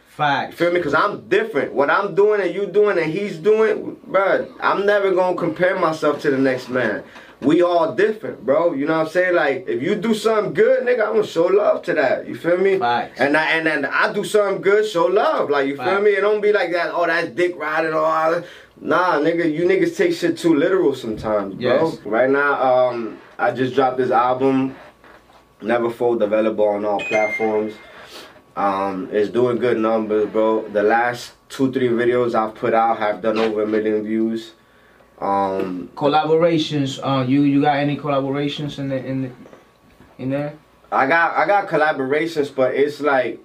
You 0.50 0.56
feel 0.56 0.72
me? 0.72 0.80
Cause 0.80 0.94
I'm 0.94 1.28
different. 1.28 1.75
What 1.75 1.90
I'm 1.90 2.14
doing 2.14 2.40
and 2.40 2.54
you 2.54 2.66
doing 2.66 2.96
and 2.98 3.12
he's 3.12 3.36
doing, 3.36 3.96
bruh, 4.08 4.50
I'm 4.60 4.86
never 4.86 5.12
gonna 5.12 5.36
compare 5.36 5.78
myself 5.78 6.22
to 6.22 6.30
the 6.30 6.38
next 6.38 6.70
man. 6.70 7.04
We 7.42 7.60
all 7.60 7.94
different, 7.94 8.46
bro. 8.46 8.72
You 8.72 8.86
know 8.86 8.96
what 8.96 9.08
I'm 9.08 9.12
saying? 9.12 9.34
Like, 9.34 9.66
if 9.68 9.82
you 9.82 9.94
do 9.94 10.14
something 10.14 10.54
good, 10.54 10.84
nigga, 10.84 11.06
I'm 11.06 11.16
gonna 11.16 11.26
show 11.26 11.44
love 11.44 11.82
to 11.82 11.92
that. 11.92 12.26
You 12.26 12.34
feel 12.34 12.56
me? 12.56 12.78
Facts. 12.78 13.20
And 13.20 13.36
I 13.36 13.50
and 13.50 13.66
then 13.66 13.84
I 13.84 14.10
do 14.10 14.25
something 14.25 14.62
good, 14.62 14.88
show 14.88 15.04
love. 15.04 15.50
Like, 15.50 15.66
you 15.66 15.76
feel 15.76 16.00
me? 16.00 16.12
It 16.12 16.22
don't 16.22 16.40
be 16.40 16.50
like 16.50 16.72
that. 16.72 16.92
Oh, 16.94 17.06
that's 17.06 17.28
dick 17.28 17.54
riding 17.58 17.92
all 17.92 18.30
that. 18.30 18.46
Nah, 18.80 19.18
nigga, 19.18 19.50
you 19.50 19.64
niggas 19.64 19.97
take 19.97 20.14
shit 20.14 20.37
too 20.37 20.54
literal 20.54 20.95
sometimes, 20.95 21.54
bro. 21.54 21.90
Yes. 21.90 21.99
Right 22.04 22.30
now, 22.30 22.88
um, 22.88 23.18
I 23.38 23.50
just 23.50 23.75
dropped 23.75 23.97
this 23.97 24.11
album, 24.11 24.76
Never 25.62 25.90
Fold, 25.90 26.23
available 26.23 26.68
on 26.68 26.85
all 26.85 27.00
platforms. 27.00 27.75
Um, 28.54 29.09
it's 29.12 29.30
doing 29.30 29.59
good 29.59 29.78
numbers, 29.78 30.28
bro. 30.30 30.68
The 30.68 30.83
last 30.83 31.33
two, 31.49 31.73
three 31.73 31.88
videos 31.88 32.35
I've 32.35 32.54
put 32.54 32.75
out 32.75 32.99
have 32.99 33.23
done 33.23 33.38
over 33.38 33.62
a 33.62 33.66
million 33.66 34.02
views. 34.04 34.52
Um, 35.18 35.90
Collaborations. 35.95 37.00
Uh, 37.02 37.25
you 37.26 37.42
you 37.42 37.62
got 37.62 37.76
any 37.78 37.97
collaborations 37.97 38.78
in 38.78 38.88
the 38.90 39.04
in 39.04 39.23
the, 39.23 39.30
in 40.18 40.30
there? 40.30 40.54
I 40.92 41.06
got 41.06 41.37
I 41.37 41.47
got 41.47 41.68
collaborations, 41.68 42.54
but 42.54 42.75
it's 42.75 43.00
like 43.00 43.40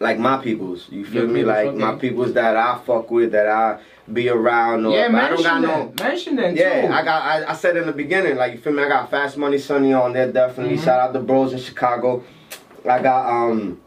like 0.00 0.18
my 0.18 0.38
peoples. 0.38 0.88
You 0.90 1.04
feel 1.04 1.26
me? 1.26 1.44
Like 1.44 1.68
okay. 1.68 1.78
my 1.78 1.94
peoples 1.96 2.32
that 2.34 2.56
I 2.56 2.78
fuck 2.84 3.10
with, 3.10 3.32
that 3.32 3.48
I 3.48 3.80
be 4.12 4.28
around. 4.28 4.86
Or, 4.86 4.94
yeah, 4.94 5.08
but 5.08 5.22
I 5.22 5.28
don't 5.30 5.42
got 5.42 5.60
mention 5.60 5.96
no. 5.96 6.04
Mention 6.04 6.36
them 6.36 6.56
Yeah, 6.56 6.86
too. 6.86 6.92
I 6.92 7.04
got. 7.04 7.22
I, 7.22 7.50
I 7.50 7.54
said 7.54 7.76
in 7.76 7.86
the 7.86 7.92
beginning, 7.92 8.36
like 8.36 8.52
you 8.52 8.58
feel 8.58 8.72
me. 8.72 8.82
I 8.82 8.88
got 8.88 9.10
Fast 9.10 9.36
Money 9.36 9.58
Sunny 9.58 9.92
on 9.92 10.12
there, 10.12 10.30
definitely. 10.30 10.76
Mm-hmm. 10.76 10.84
Shout 10.84 11.00
out 11.00 11.12
the 11.12 11.20
bros 11.20 11.52
in 11.52 11.58
Chicago. 11.58 12.22
I 12.88 13.00
got 13.00 13.30
um, 13.30 13.80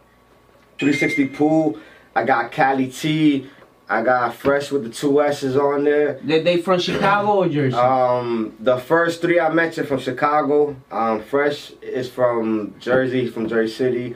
360 0.80 1.28
Pool. 1.30 1.80
I 2.16 2.24
got 2.24 2.52
Cali 2.52 2.88
T. 2.88 3.48
I 3.90 4.02
got 4.02 4.34
Fresh 4.36 4.72
with 4.72 4.84
the 4.84 4.90
two 4.90 5.22
S's 5.22 5.56
on 5.56 5.86
there. 5.86 6.20
They, 6.22 6.42
they 6.42 6.58
from 6.62 6.80
Chicago 6.80 7.44
or 7.44 7.48
Jersey? 7.48 7.78
Um, 7.78 8.54
the 8.60 8.78
first 8.78 9.22
three 9.22 9.40
I 9.40 9.50
mentioned 9.54 9.88
from 9.88 10.00
Chicago. 10.00 10.76
Um, 10.92 11.24
Fresh 11.24 11.72
is 11.82 12.10
from 12.10 12.76
Jersey, 12.80 13.28
from 13.28 13.48
Jersey 13.48 13.74
City. 13.74 14.16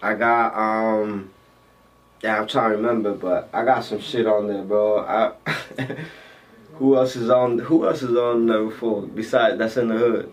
I 0.00 0.14
got 0.14 0.54
um, 0.56 1.30
yeah, 2.22 2.40
I'm 2.40 2.48
trying 2.48 2.70
to 2.70 2.76
remember, 2.76 3.14
but 3.14 3.48
I 3.52 3.64
got 3.64 3.84
some 3.84 4.00
shit 4.00 4.26
on 4.26 4.48
there, 4.48 4.62
bro. 4.62 5.00
I 5.00 5.32
Who 6.78 6.96
else 6.96 7.16
is 7.16 7.28
on? 7.28 7.58
Who 7.58 7.86
else 7.86 8.02
is 8.02 8.16
on 8.16 8.46
Never 8.46 8.70
Fold 8.70 9.14
besides 9.14 9.58
that's 9.58 9.76
in 9.76 9.88
the 9.88 9.96
hood? 9.96 10.32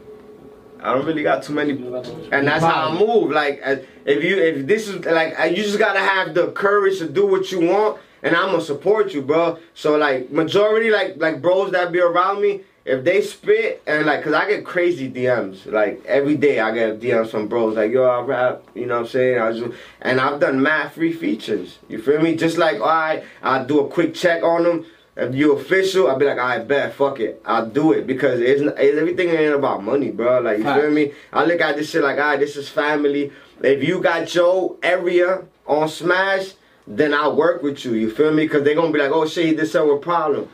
I 0.79 0.93
don't 0.93 1.05
really 1.05 1.23
got 1.23 1.41
too 1.41 1.53
many, 1.53 1.71
and 1.71 2.47
that's 2.47 2.63
how 2.63 2.89
I 2.89 2.99
move. 2.99 3.31
Like 3.31 3.59
uh, 3.65 3.77
if 4.05 4.23
you 4.23 4.37
if 4.37 4.67
this 4.67 4.87
is 4.87 5.03
like 5.05 5.39
uh, 5.39 5.45
you 5.45 5.63
just 5.63 5.79
gotta 5.79 5.99
have 5.99 6.35
the 6.35 6.51
courage 6.51 6.99
to 6.99 7.09
do 7.09 7.25
what 7.25 7.51
you 7.51 7.61
want, 7.61 7.99
and 8.21 8.35
I'm 8.35 8.51
gonna 8.51 8.61
support 8.61 9.11
you, 9.11 9.23
bro. 9.23 9.57
So 9.73 9.97
like 9.97 10.31
majority 10.31 10.91
like 10.91 11.15
like 11.17 11.41
bros 11.41 11.71
that 11.71 11.91
be 11.91 11.99
around 11.99 12.41
me, 12.43 12.61
if 12.85 13.03
they 13.03 13.21
spit 13.23 13.81
and 13.87 14.05
like, 14.05 14.23
cause 14.23 14.33
I 14.33 14.47
get 14.47 14.63
crazy 14.63 15.09
DMs 15.09 15.65
like 15.65 16.05
every 16.05 16.37
day. 16.37 16.59
I 16.59 16.71
get 16.71 16.99
DMs 16.99 17.31
from 17.31 17.47
bros 17.47 17.75
like, 17.75 17.91
yo, 17.91 18.03
I 18.03 18.21
rap, 18.21 18.61
you 18.75 18.85
know 18.85 18.95
what 18.95 19.01
I'm 19.01 19.07
saying? 19.07 19.41
I 19.41 19.51
just 19.53 19.75
and 20.01 20.21
I've 20.21 20.39
done 20.39 20.61
mad 20.61 20.93
free 20.93 21.11
features. 21.11 21.79
You 21.89 21.99
feel 21.99 22.21
me? 22.21 22.35
Just 22.35 22.59
like, 22.59 22.79
all 22.79 22.85
right, 22.85 23.23
I'll 23.41 23.65
do 23.65 23.79
a 23.79 23.87
quick 23.87 24.13
check 24.13 24.43
on 24.43 24.63
them. 24.63 24.85
If 25.17 25.33
you 25.33 25.53
official, 25.53 26.09
I'll 26.09 26.19
be 26.19 26.25
like, 26.25 26.37
I 26.37 26.59
bet, 26.59 26.93
fuck 26.93 27.19
it, 27.21 27.41
I'll 27.45 27.67
do 27.67 27.93
it 27.93 28.05
because 28.05 28.39
it's, 28.39 28.61
it's 28.61 28.97
everything 28.97 29.29
ain't 29.29 29.55
about 29.55 29.83
money, 29.83 30.11
bro. 30.11 30.41
Like 30.41 30.59
you 30.59 30.63
feel 30.65 30.73
Facts. 30.75 30.93
me? 30.93 31.13
I 31.33 31.45
look 31.45 31.61
at 31.61 31.77
this 31.77 31.89
shit 31.89 32.03
like, 32.03 32.17
all 32.17 32.25
right, 32.25 32.39
this 32.39 32.55
is 32.55 32.69
family. 32.69 33.31
If 33.63 33.83
you 33.83 33.99
got 34.01 34.35
your 34.35 34.75
area 34.83 35.43
on 35.65 35.89
Smash, 35.89 36.51
then 36.85 37.15
I'll 37.15 37.35
work 37.35 37.63
with 37.63 37.83
you. 37.83 37.93
You 37.93 38.11
feel 38.11 38.31
me? 38.31 38.43
Because 38.43 38.63
they 38.63 38.75
gonna 38.75 38.91
be 38.91 38.99
like, 38.99 39.11
oh 39.11 39.25
shit, 39.25 39.57
this 39.57 39.71
something 39.71 39.91
with 39.91 40.03
problem. 40.03 40.49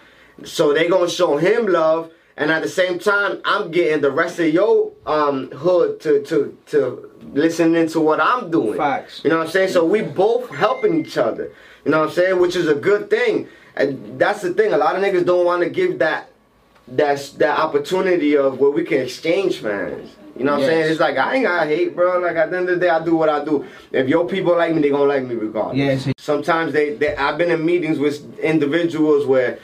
So 0.45 0.73
they 0.73 0.87
gonna 0.87 1.09
show 1.09 1.37
him 1.37 1.67
love, 1.67 2.11
and 2.41 2.49
at 2.49 2.63
the 2.63 2.69
same 2.69 2.97
time, 2.97 3.39
I'm 3.45 3.69
getting 3.69 4.01
the 4.01 4.09
rest 4.09 4.39
of 4.39 4.51
your 4.51 4.91
um 5.05 5.51
hood 5.51 5.99
to 6.01 6.23
to 6.23 6.57
to 6.67 7.11
listening 7.33 7.87
to 7.89 7.99
what 7.99 8.19
I'm 8.19 8.49
doing. 8.49 8.77
Facts. 8.77 9.21
You 9.23 9.29
know 9.29 9.37
what 9.37 9.45
I'm 9.45 9.51
saying? 9.51 9.69
So 9.69 9.85
we 9.85 10.01
both 10.01 10.49
helping 10.49 10.99
each 10.99 11.19
other. 11.19 11.51
You 11.85 11.91
know 11.91 11.99
what 11.99 12.09
I'm 12.09 12.15
saying? 12.15 12.39
Which 12.39 12.55
is 12.55 12.67
a 12.67 12.73
good 12.73 13.11
thing. 13.11 13.47
And 13.75 14.19
that's 14.19 14.41
the 14.41 14.53
thing. 14.55 14.73
A 14.73 14.77
lot 14.77 14.95
of 14.95 15.03
niggas 15.03 15.23
don't 15.23 15.45
want 15.45 15.61
to 15.61 15.69
give 15.69 15.99
that 15.99 16.31
that's 16.87 17.29
that 17.33 17.59
opportunity 17.59 18.35
of 18.35 18.59
where 18.59 18.71
we 18.71 18.85
can 18.85 19.01
exchange 19.01 19.59
fans. 19.59 20.09
You 20.35 20.45
know 20.45 20.53
what 20.53 20.61
I'm 20.61 20.67
saying? 20.67 20.91
It's 20.91 20.99
like 20.99 21.17
I 21.17 21.35
ain't 21.35 21.45
got 21.45 21.67
hate, 21.67 21.95
bro. 21.95 22.19
Like 22.21 22.37
at 22.37 22.49
the 22.49 22.57
end 22.57 22.69
of 22.69 22.79
the 22.79 22.85
day, 22.87 22.89
I 22.89 23.05
do 23.05 23.15
what 23.15 23.29
I 23.29 23.45
do. 23.45 23.67
If 23.91 24.07
your 24.07 24.27
people 24.27 24.57
like 24.57 24.73
me, 24.73 24.81
they 24.81 24.89
gonna 24.89 25.03
like 25.03 25.25
me 25.25 25.35
regardless. 25.35 26.07
Yes. 26.07 26.13
Sometimes 26.17 26.73
they, 26.73 26.95
they 26.95 27.15
I've 27.15 27.37
been 27.37 27.51
in 27.51 27.63
meetings 27.63 27.99
with 27.99 28.39
individuals 28.39 29.27
where 29.27 29.59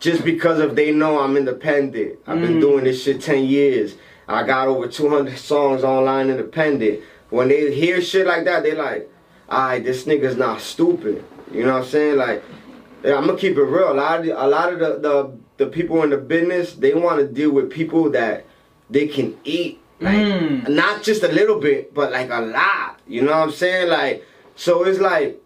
just 0.00 0.24
because 0.24 0.60
of 0.60 0.76
they 0.76 0.92
know 0.92 1.20
I'm 1.20 1.36
independent. 1.36 2.18
I've 2.26 2.40
been 2.40 2.60
doing 2.60 2.84
this 2.84 3.02
shit 3.02 3.20
10 3.20 3.44
years. 3.44 3.94
I 4.28 4.42
got 4.42 4.68
over 4.68 4.88
200 4.88 5.38
songs 5.38 5.84
online 5.84 6.30
independent. 6.30 7.00
When 7.30 7.48
they 7.48 7.74
hear 7.74 8.00
shit 8.00 8.26
like 8.26 8.44
that, 8.44 8.62
they 8.62 8.74
like, 8.74 9.08
alright, 9.50 9.82
this 9.84 10.04
nigga's 10.04 10.36
not 10.36 10.60
stupid. 10.60 11.24
You 11.52 11.64
know 11.64 11.74
what 11.74 11.84
I'm 11.84 11.88
saying? 11.88 12.16
Like, 12.16 12.42
I'm 13.04 13.26
gonna 13.26 13.36
keep 13.36 13.56
it 13.56 13.62
real. 13.62 13.92
A 13.92 13.94
lot 13.94 14.20
of 14.20 14.26
the, 14.26 14.44
a 14.44 14.46
lot 14.46 14.72
of 14.72 14.78
the, 14.80 14.98
the 14.98 15.36
the 15.64 15.66
people 15.70 16.02
in 16.02 16.10
the 16.10 16.16
business, 16.18 16.74
they 16.74 16.92
want 16.92 17.18
to 17.20 17.26
deal 17.26 17.50
with 17.50 17.70
people 17.70 18.10
that 18.10 18.44
they 18.90 19.06
can 19.06 19.36
eat, 19.44 19.80
like 20.00 20.16
Mm. 20.16 20.68
not 20.68 21.02
just 21.02 21.22
a 21.22 21.28
little 21.28 21.58
bit, 21.60 21.94
but 21.94 22.10
like 22.12 22.30
a 22.30 22.40
lot. 22.40 22.98
You 23.06 23.22
know 23.22 23.30
what 23.32 23.44
I'm 23.48 23.52
saying? 23.52 23.88
Like, 23.88 24.24
so 24.56 24.84
it's 24.84 24.98
like 24.98 25.40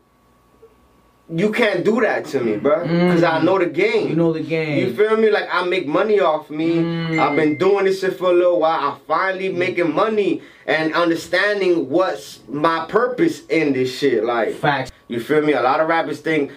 you 1.33 1.53
can't 1.53 1.85
do 1.85 2.01
that 2.01 2.25
to 2.27 2.41
me, 2.41 2.57
bro, 2.57 2.83
because 2.83 3.23
I 3.23 3.41
know 3.41 3.59
the 3.59 3.67
game. 3.67 4.09
You 4.09 4.17
know 4.17 4.33
the 4.33 4.41
game. 4.43 4.79
You 4.79 4.95
feel 4.95 5.17
me? 5.17 5.31
Like 5.31 5.49
I 5.51 5.65
make 5.65 5.87
money 5.87 6.19
off 6.19 6.51
me. 6.51 6.77
Mm. 6.77 7.19
I've 7.19 7.37
been 7.37 7.57
doing 7.57 7.85
this 7.85 8.01
shit 8.01 8.19
for 8.19 8.31
a 8.31 8.35
little 8.35 8.61
while. 8.61 8.91
I 8.93 8.99
finally 9.07 9.51
making 9.53 9.95
money 9.95 10.43
and 10.67 10.93
understanding 10.95 11.89
what's 11.89 12.41
my 12.49 12.85
purpose 12.87 13.47
in 13.47 13.73
this 13.73 13.97
shit. 13.97 14.25
Like 14.25 14.55
Facts. 14.55 14.91
you 15.09 15.21
feel 15.21 15.43
me? 15.43 15.53
A 15.53 15.63
lot 15.63 15.81
of 15.81 15.89
rappers 15.89 16.21
think 16.21 16.51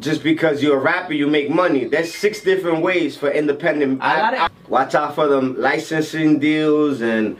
just 0.00 0.22
because 0.22 0.62
you're 0.62 0.76
a 0.76 0.80
rapper 0.80 1.14
you 1.14 1.26
make 1.26 1.48
money. 1.48 1.86
There's 1.86 2.14
six 2.14 2.42
different 2.42 2.82
ways 2.82 3.16
for 3.16 3.30
independent. 3.30 4.02
I 4.02 4.16
gotta- 4.16 4.52
watch 4.68 4.94
out 4.94 5.14
for 5.14 5.26
them 5.28 5.58
licensing 5.58 6.38
deals 6.38 7.00
and 7.00 7.38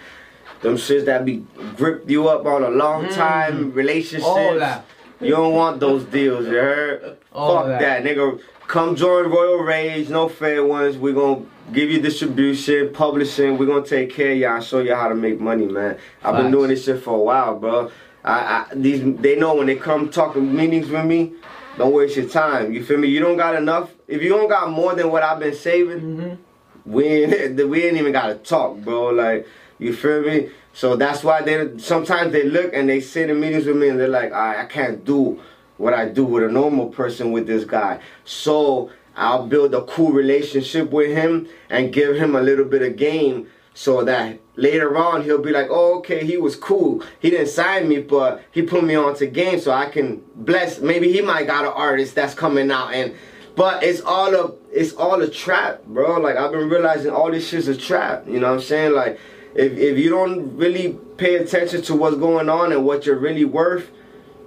them 0.63 0.77
shits 0.77 1.05
that 1.05 1.25
be 1.27 1.45
grip 1.77 2.09
you 2.09 2.29
up 2.29 2.47
on 2.47 2.63
a 2.65 2.71
long 2.71 3.09
time 3.11 3.73
relationship. 3.73 4.27
Mm. 4.27 4.37
All 4.53 4.59
that. 4.59 4.85
You 5.21 5.31
don't 5.31 5.55
want 5.55 5.81
those 5.81 6.05
deals, 6.05 6.47
you 6.47 6.53
heard? 6.55 7.19
All 7.33 7.57
Fuck 7.59 7.67
that. 7.81 7.81
that. 7.81 8.05
nigga. 8.05 8.41
Come 8.69 8.95
join 8.97 9.31
Royal 9.31 9.59
Rage, 9.59 10.09
no 10.11 10.29
fair 10.29 10.65
ones. 10.65 10.97
We're 10.99 11.15
gonna 11.15 11.45
give 11.73 11.91
you 11.91 12.01
distribution, 12.01 12.93
publishing. 12.93 13.57
We're 13.59 13.67
gonna 13.67 13.85
take 13.85 14.13
care 14.13 14.33
of 14.33 14.39
y'all 14.39 14.57
and 14.57 14.65
show 14.65 14.81
you 14.81 14.95
how 14.95 15.09
to 15.09 15.15
make 15.15 15.41
money, 15.41 15.67
man. 15.67 15.99
I've 16.23 16.35
been 16.35 16.45
Facts. 16.47 16.53
doing 16.53 16.69
this 16.69 16.85
shit 16.85 17.03
for 17.03 17.15
a 17.17 17.23
while, 17.23 17.59
bro. 17.59 17.91
I, 18.25 18.67
I 18.71 18.75
these 18.75 19.03
they 19.21 19.37
know 19.37 19.55
when 19.55 19.67
they 19.69 19.77
come 19.77 20.11
talking 20.11 20.55
meetings 20.55 20.89
with 20.91 21.07
me, 21.07 21.33
don't 21.79 21.95
waste 21.95 22.17
your 22.17 22.29
time. 22.29 22.73
You 22.75 22.85
feel 22.85 22.99
me? 22.99 23.09
You 23.09 23.21
don't 23.21 23.39
got 23.39 23.55
enough. 23.55 23.91
If 24.07 24.23
you 24.23 24.29
don't 24.29 24.49
got 24.49 24.71
more 24.71 24.95
than 24.95 25.11
what 25.11 25.23
I've 25.23 25.39
been 25.41 25.55
saving, 25.55 26.01
Mm-hmm. 26.01 26.93
we 26.93 27.05
ain't, 27.07 27.57
we 27.71 27.85
ain't 27.87 27.97
even 27.97 28.13
gotta 28.13 28.35
talk, 28.35 28.77
bro. 28.79 29.07
Like, 29.09 29.47
you 29.79 29.93
feel 29.93 30.23
me? 30.23 30.51
So 30.73 30.97
that's 30.97 31.25
why 31.25 31.43
they 31.43 31.79
sometimes 31.79 32.33
they 32.33 32.45
look 32.45 32.73
and 32.73 32.89
they 32.89 33.01
sit 33.01 33.31
in 33.31 33.41
meetings 33.41 33.67
with 33.67 33.77
me 33.77 33.89
and 33.89 33.99
they're 33.99 34.09
like, 34.09 34.33
I, 34.33 34.63
I 34.63 34.67
can't 34.67 35.05
do 35.05 35.41
what 35.77 35.95
I 35.95 36.09
do 36.09 36.25
with 36.25 36.45
a 36.45 36.49
normal 36.49 36.89
person 36.89 37.33
with 37.33 37.47
this 37.47 37.65
guy. 37.65 38.01
So 38.25 38.91
I'll 39.17 39.47
build 39.47 39.75
a 39.75 39.83
cool 39.83 40.13
relationship 40.13 40.91
with 40.91 41.11
him 41.17 41.49
and 41.71 41.93
give 41.93 42.17
him 42.17 42.37
a 42.37 42.41
little 42.41 42.65
bit 42.65 42.83
of 42.83 42.97
game 42.97 43.49
so 43.75 44.05
that 44.05 44.39
later 44.57 44.97
on 44.97 45.23
he'll 45.23 45.43
be 45.43 45.51
like, 45.51 45.69
oh, 45.71 45.99
okay, 45.99 46.25
he 46.25 46.37
was 46.37 46.57
cool. 46.57 47.03
He 47.21 47.31
didn't 47.31 47.49
sign 47.49 47.89
me, 47.89 48.01
but 48.01 48.43
he 48.51 48.63
put 48.63 48.85
me 48.85 48.97
onto 48.97 49.27
game 49.27 49.61
so 49.61 49.71
I 49.71 49.89
can 49.89 50.23
bless. 50.35 50.81
Maybe 50.81 51.13
he 51.13 51.21
might 51.21 51.47
got 51.47 51.65
an 51.65 51.73
artist 51.73 52.15
that's 52.15 52.35
coming 52.35 52.71
out 52.71 52.93
and. 52.93 53.15
But 53.55 53.83
it's 53.83 54.01
all 54.03 54.33
a 54.37 54.53
it's 54.71 54.93
all 54.93 55.21
a 55.21 55.29
trap, 55.29 55.83
bro. 55.85 56.21
Like 56.21 56.37
I've 56.37 56.53
been 56.53 56.69
realizing 56.69 57.11
all 57.11 57.29
this 57.29 57.49
shit's 57.49 57.67
a 57.67 57.77
trap. 57.77 58.29
You 58.29 58.39
know 58.39 58.47
what 58.47 58.61
I'm 58.61 58.61
saying? 58.61 58.93
Like 58.93 59.19
if 59.55 59.73
if 59.73 59.99
you 59.99 60.11
don't 60.11 60.57
really 60.57 60.99
pay 61.17 61.37
attention 61.37 61.83
to 61.83 61.95
what's 61.95 62.17
going 62.17 62.49
on 62.49 62.73
and 62.73 62.85
what 62.85 63.07
you're 63.07 63.19
really 63.19 63.45
worth, 63.45 63.91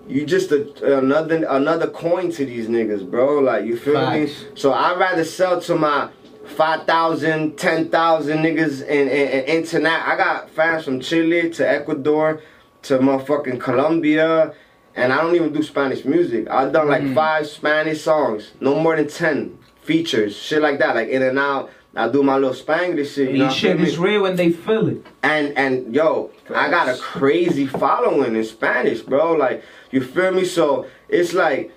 you 0.08 0.25
just 0.25 0.51
a, 0.51 0.98
another 0.98 1.46
another 1.48 1.88
coin 1.88 2.31
to 2.31 2.46
these 2.46 2.67
niggas, 2.67 3.10
bro. 3.10 3.39
Like 3.39 3.65
you 3.65 3.77
feel 3.77 3.96
Facts. 3.96 4.43
me? 4.43 4.48
So 4.55 4.74
I'd 4.74 4.98
rather 4.98 5.24
sell 5.24 5.60
to 5.62 5.75
my 5.75 6.10
5,000, 6.46 7.58
10,000 7.58 8.38
niggas 8.39 8.81
in, 8.84 9.08
in, 9.08 9.27
in 9.29 9.46
internet. 9.46 10.08
I 10.08 10.17
got 10.17 10.50
fans 10.50 10.86
from 10.86 11.00
Chile 11.00 11.50
to 11.51 11.70
Ecuador 11.70 12.41
to 12.84 13.00
motherfucking 13.00 13.60
Colombia. 13.60 14.53
And 14.96 15.13
I 15.13 15.22
don't 15.22 15.36
even 15.36 15.53
do 15.53 15.63
Spanish 15.63 16.03
music. 16.03 16.50
I've 16.50 16.74
done 16.74 16.89
like 16.89 17.03
mm-hmm. 17.03 17.15
five 17.15 17.48
Spanish 17.48 18.01
songs, 18.01 18.51
no 18.60 18.77
more 18.77 18.98
than 18.98 19.08
10 19.08 19.58
features, 19.84 20.36
shit 20.36 20.62
like 20.62 20.79
that, 20.79 20.96
like 20.96 21.08
in 21.08 21.22
and 21.22 21.39
out. 21.39 21.70
I 21.93 22.07
do 22.07 22.24
my 22.24 22.38
little 22.38 22.55
Spanglish 22.55 23.15
shit, 23.15 23.31
you 23.31 23.38
know 23.39 23.48
These 23.48 23.57
shit 23.57 23.81
is 23.81 23.98
real 23.98 24.21
when 24.21 24.38
they 24.38 24.51
feel 24.51 24.88
it. 24.88 25.05
And 25.24 25.57
and 25.57 25.93
yo, 25.93 26.31
I 26.53 26.69
got 26.69 26.88
a 26.88 26.98
crazy 26.98 27.67
following 27.67 28.36
in 28.36 28.43
Spanish, 28.45 29.01
bro. 29.01 29.33
Like 29.33 29.63
you 29.91 30.01
feel 30.01 30.31
me? 30.31 30.45
So 30.45 30.88
it's 31.10 31.33
like, 31.33 31.71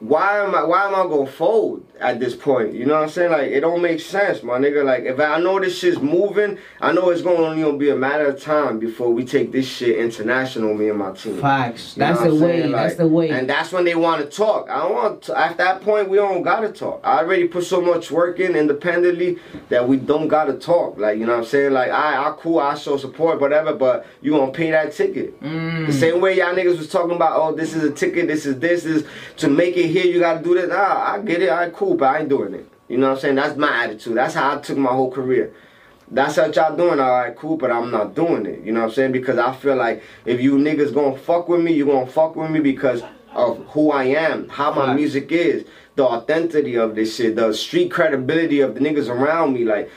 why 0.00 0.38
am 0.40 0.54
I 0.54 0.64
why 0.64 0.86
am 0.86 0.94
I 0.94 1.02
gonna 1.04 1.30
fold 1.30 1.86
at 2.00 2.20
this 2.20 2.34
point? 2.34 2.74
You 2.74 2.86
know 2.86 2.94
what 2.94 3.04
I'm 3.04 3.08
saying? 3.08 3.30
Like 3.30 3.50
it 3.50 3.60
don't 3.60 3.82
make 3.82 4.00
sense, 4.00 4.42
my 4.42 4.58
nigga. 4.58 4.84
Like 4.84 5.04
if 5.04 5.18
I 5.20 5.38
know 5.38 5.60
this 5.60 5.78
shit's 5.78 6.00
moving, 6.00 6.58
I 6.80 6.92
know 6.92 7.10
it's 7.10 7.22
gonna 7.22 7.38
only 7.38 7.62
gonna 7.62 7.76
be 7.78 7.90
a 7.90 7.96
matter 7.96 8.26
of 8.26 8.40
time 8.40 8.78
before 8.78 9.10
we 9.12 9.24
take 9.24 9.52
this 9.52 9.68
shit 9.68 9.98
international. 9.98 10.74
Me 10.74 10.88
and 10.88 10.98
my 10.98 11.12
team. 11.12 11.40
Facts. 11.40 11.96
You 11.96 12.00
That's 12.00 12.22
the 12.22 12.34
way. 12.34 12.60
saying? 12.60 12.72
That's 12.72 12.94
the 12.96 13.08
way. 13.08 13.30
And 13.30 13.48
that's 13.48 13.72
when 13.72 13.84
they 13.84 13.94
want 13.94 14.22
to 14.22 14.36
talk. 14.36 14.68
I 14.70 14.78
don't 14.82 14.94
want 14.94 15.22
to, 15.22 15.38
at 15.38 15.56
that 15.58 15.82
point 15.82 16.08
we 16.08 16.16
don't 16.16 16.42
gotta 16.42 16.70
talk. 16.70 17.00
I 17.04 17.18
already 17.18 17.48
put 17.48 17.64
so 17.64 17.80
much 17.80 18.10
work 18.10 18.40
in 18.40 18.56
independently 18.56 19.38
that 19.68 19.86
we 19.88 19.96
don't 19.96 20.28
gotta 20.28 20.54
talk. 20.54 20.98
Like 20.98 21.18
you 21.18 21.26
know 21.26 21.32
what 21.32 21.44
I'm 21.44 21.46
saying? 21.46 21.72
Like 21.72 21.90
I 21.90 22.28
I 22.28 22.34
cool, 22.38 22.58
I 22.58 22.74
show 22.74 22.96
support, 22.96 23.40
whatever, 23.40 23.74
but 23.74 24.06
you 24.20 24.32
gonna 24.32 24.52
pay 24.52 24.70
that 24.70 24.92
ticket. 24.92 25.40
Mm. 25.40 25.86
The 25.86 25.92
same 25.92 26.20
way 26.20 26.36
y'all 26.36 26.54
niggas 26.54 26.78
was 26.78 26.88
talking 26.88 27.16
about, 27.16 27.38
oh, 27.40 27.54
this 27.54 27.74
is 27.74 27.82
a 27.84 27.90
ticket, 27.90 28.26
this 28.26 28.46
is 28.46 28.58
this, 28.58 28.82
this 28.84 29.06
to 29.38 29.48
make 29.48 29.76
it 29.76 29.88
here, 29.88 30.06
you 30.06 30.20
gotta 30.20 30.42
do 30.42 30.54
this. 30.54 30.68
Nah, 30.68 31.14
I 31.14 31.18
get 31.20 31.42
it, 31.42 31.50
I 31.50 31.70
cool, 31.70 31.89
but 31.96 32.14
I 32.14 32.18
ain't 32.20 32.28
doing 32.28 32.54
it. 32.54 32.68
You 32.88 32.98
know 32.98 33.08
what 33.08 33.16
I'm 33.16 33.20
saying? 33.20 33.34
That's 33.36 33.56
my 33.56 33.84
attitude. 33.84 34.16
That's 34.16 34.34
how 34.34 34.56
I 34.56 34.60
took 34.60 34.76
my 34.76 34.90
whole 34.90 35.10
career. 35.10 35.54
That's 36.10 36.36
what 36.36 36.56
y'all 36.56 36.76
doing, 36.76 36.98
alright, 36.98 37.36
cool, 37.36 37.56
but 37.56 37.70
I'm 37.70 37.92
not 37.92 38.16
doing 38.16 38.44
it. 38.44 38.64
You 38.64 38.72
know 38.72 38.80
what 38.80 38.88
I'm 38.88 38.92
saying? 38.92 39.12
Because 39.12 39.38
I 39.38 39.54
feel 39.54 39.76
like 39.76 40.02
if 40.24 40.40
you 40.40 40.56
niggas 40.58 40.92
gonna 40.92 41.16
fuck 41.16 41.48
with 41.48 41.60
me, 41.60 41.72
you 41.72 41.86
gonna 41.86 42.06
fuck 42.06 42.34
with 42.34 42.50
me 42.50 42.58
because 42.58 43.04
of 43.32 43.64
who 43.68 43.92
I 43.92 44.04
am, 44.04 44.48
how 44.48 44.72
my 44.72 44.92
music 44.92 45.30
is, 45.30 45.64
the 45.94 46.04
authenticity 46.04 46.76
of 46.76 46.96
this 46.96 47.14
shit, 47.14 47.36
the 47.36 47.52
street 47.52 47.92
credibility 47.92 48.60
of 48.60 48.74
the 48.74 48.80
niggas 48.80 49.08
around 49.08 49.52
me. 49.52 49.64
Like, 49.64 49.88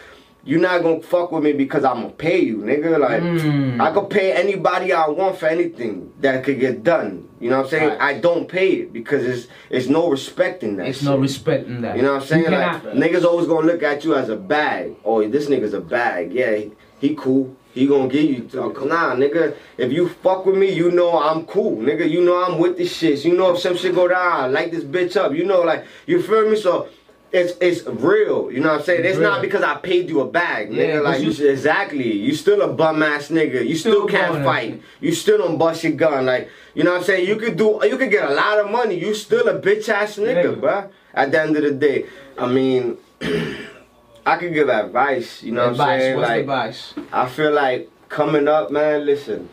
you 0.46 0.58
not 0.60 0.84
gonna 0.84 1.02
fuck 1.02 1.32
with 1.32 1.44
me 1.44 1.54
because 1.54 1.84
I'm 1.86 2.02
gonna 2.02 2.10
pay 2.10 2.40
you, 2.42 2.58
nigga. 2.58 3.00
Like, 3.00 3.22
Mm. 3.22 3.80
I 3.80 3.92
could 3.94 4.10
pay 4.10 4.34
anybody 4.34 4.92
I 4.92 5.08
want 5.08 5.38
for 5.38 5.46
anything 5.48 6.12
that 6.20 6.44
could 6.44 6.60
get 6.60 6.84
done. 6.84 7.30
You 7.40 7.50
know 7.50 7.58
what 7.58 7.64
I'm 7.66 7.70
saying? 7.70 7.90
Facts. 7.92 8.04
I 8.04 8.14
don't 8.20 8.48
pay 8.48 8.70
it 8.82 8.94
because 8.94 9.24
it's 9.26 9.48
it's 9.70 9.88
no 9.88 10.10
respect 10.10 10.64
in 10.64 10.78
that. 10.78 10.88
It's 10.88 11.00
shit. 11.00 11.08
no 11.10 11.18
respect 11.18 11.68
in 11.68 11.82
that. 11.82 11.96
You 11.96 12.02
know 12.04 12.14
what 12.14 12.22
I'm 12.24 12.28
saying? 12.28 12.44
Like 12.52 12.82
cannot- 12.84 12.96
niggas 12.96 13.24
always 13.24 13.48
gonna 13.48 13.68
look 13.68 13.84
at 13.84 14.04
you 14.04 14.16
as 14.16 14.30
a 14.30 14.36
bag. 14.36 14.96
Oh, 15.06 15.26
this 15.28 15.48
nigga's 15.48 15.74
a 15.74 15.82
bag. 15.82 16.34
Yeah, 16.34 16.56
he, 16.56 16.72
he 17.00 17.16
cool. 17.16 17.56
He 17.74 17.88
gonna 17.88 18.08
give 18.08 18.24
you. 18.30 18.48
Nah, 18.54 19.16
nigga. 19.16 19.56
If 19.78 19.92
you 19.92 20.08
fuck 20.08 20.46
with 20.46 20.56
me, 20.58 20.72
you 20.72 20.92
know 20.92 21.18
I'm 21.20 21.46
cool, 21.48 21.78
nigga. 21.78 22.08
You 22.10 22.22
know 22.24 22.44
I'm 22.44 22.60
with 22.60 22.78
the 22.78 22.84
shits. 22.84 23.26
You 23.26 23.36
know 23.36 23.54
if 23.56 23.60
some 23.60 23.76
shit 23.76 23.96
go 23.96 24.08
down, 24.08 24.32
I 24.44 24.48
light 24.48 24.72
this 24.72 24.84
bitch 24.84 25.16
up. 25.18 25.34
You 25.34 25.44
know, 25.46 25.62
like 25.62 25.84
you 26.06 26.22
feel 26.22 26.48
me? 26.50 26.56
So 26.56 26.88
it's 27.34 27.54
it's 27.60 27.86
real. 27.88 28.52
You 28.52 28.60
know 28.60 28.70
what 28.70 28.80
I'm 28.82 28.86
saying? 28.86 29.00
It's, 29.02 29.18
It's 29.18 29.20
not 29.20 29.42
because 29.42 29.64
I 29.64 29.76
paid 29.76 30.08
you 30.08 30.22
a 30.22 30.28
bag, 30.28 30.72
Yeah, 30.72 31.00
Like 31.00 31.22
you- 31.22 31.32
you, 31.32 31.50
exactly. 31.50 32.12
You 32.12 32.36
still 32.36 32.62
a 32.62 32.72
bum 32.72 33.02
ass 33.02 33.30
nigga. 33.30 33.68
You 33.68 33.76
still, 33.76 34.08
Still 34.08 34.08
can't 34.08 34.44
fight. 34.46 34.82
You 35.02 35.12
still 35.14 35.40
don't 35.40 35.58
bust 35.58 35.84
your 35.84 35.94
gun. 35.94 36.28
Like 36.28 36.50
you 36.76 36.84
know 36.84 36.92
what 36.92 37.00
I'm 37.00 37.04
saying? 37.04 37.28
You 37.28 37.36
could 37.38 37.58
do. 37.58 37.80
You 37.84 37.98
could 37.98 38.12
get 38.12 38.30
a 38.30 38.34
lot 38.34 38.60
of 38.60 38.70
money. 38.72 39.00
You 39.00 39.14
still 39.16 39.48
a 39.50 39.60
bitch 39.60 39.90
ass 39.90 40.18
nigga, 40.18 40.56
Nigga. 40.56 40.62
bruh. 40.62 40.90
At 41.16 41.32
the 41.32 41.42
end 41.42 41.56
of 41.58 41.64
the 41.64 41.72
day, 41.72 42.06
I 42.38 42.48
mean, 42.48 42.98
I 44.26 44.38
could 44.38 44.54
give 44.54 44.70
advice. 44.70 45.44
You 45.44 45.52
know 45.54 45.72
what 45.72 45.80
I'm 45.82 46.00
saying? 46.00 46.16
What's 46.18 46.30
like 46.30 46.40
advice? 46.42 46.94
I 47.12 47.28
feel 47.28 47.52
like 47.52 47.90
coming 48.10 48.48
up, 48.48 48.72
man. 48.72 49.06
Listen, 49.06 49.50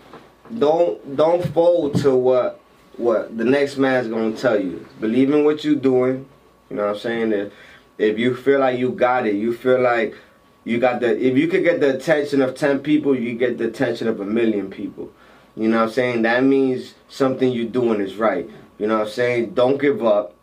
don't 0.59 1.17
don't 1.17 1.45
fold 1.53 1.97
to 2.03 2.15
what 2.15 2.61
what 2.97 3.37
the 3.37 3.45
next 3.45 3.79
man's 3.79 4.09
gonna 4.09 4.37
tell 4.37 4.61
you. 4.61 4.87
Believe 5.01 5.33
in 5.33 5.45
what 5.45 5.65
you're 5.65 5.75
doing. 5.75 6.27
You 6.69 6.77
know 6.77 6.87
what 6.87 6.95
I'm 6.95 6.99
saying? 7.01 7.33
If 7.33 7.53
if 8.01 8.19
you 8.19 8.35
feel 8.35 8.61
like 8.61 8.79
you 8.79 8.91
got 8.91 9.27
it, 9.27 9.35
you 9.35 9.53
feel 9.53 9.81
like 9.81 10.15
you 10.65 10.79
got 10.79 11.01
the. 11.01 11.11
If 11.29 11.37
you 11.37 11.49
could 11.49 11.63
get 11.65 11.81
the 11.81 11.95
attention 11.97 12.41
of 12.43 12.55
ten 12.55 12.79
people, 12.81 13.15
you 13.15 13.35
get 13.35 13.59
the 13.59 13.67
attention 13.69 14.09
of 14.09 14.21
a 14.21 14.25
million 14.25 14.71
people. 14.71 15.11
You 15.57 15.69
know 15.69 15.79
what 15.79 15.89
I'm 15.89 15.91
saying? 15.93 16.23
That 16.23 16.43
means 16.45 16.95
something 17.09 17.51
you're 17.53 17.67
doing 17.81 18.01
is 18.01 18.17
right. 18.17 18.49
You 18.79 18.87
know 18.87 18.99
what 18.99 19.09
I'm 19.09 19.13
saying? 19.13 19.55
Don't 19.55 19.79
give 19.81 20.03
up. 20.05 20.35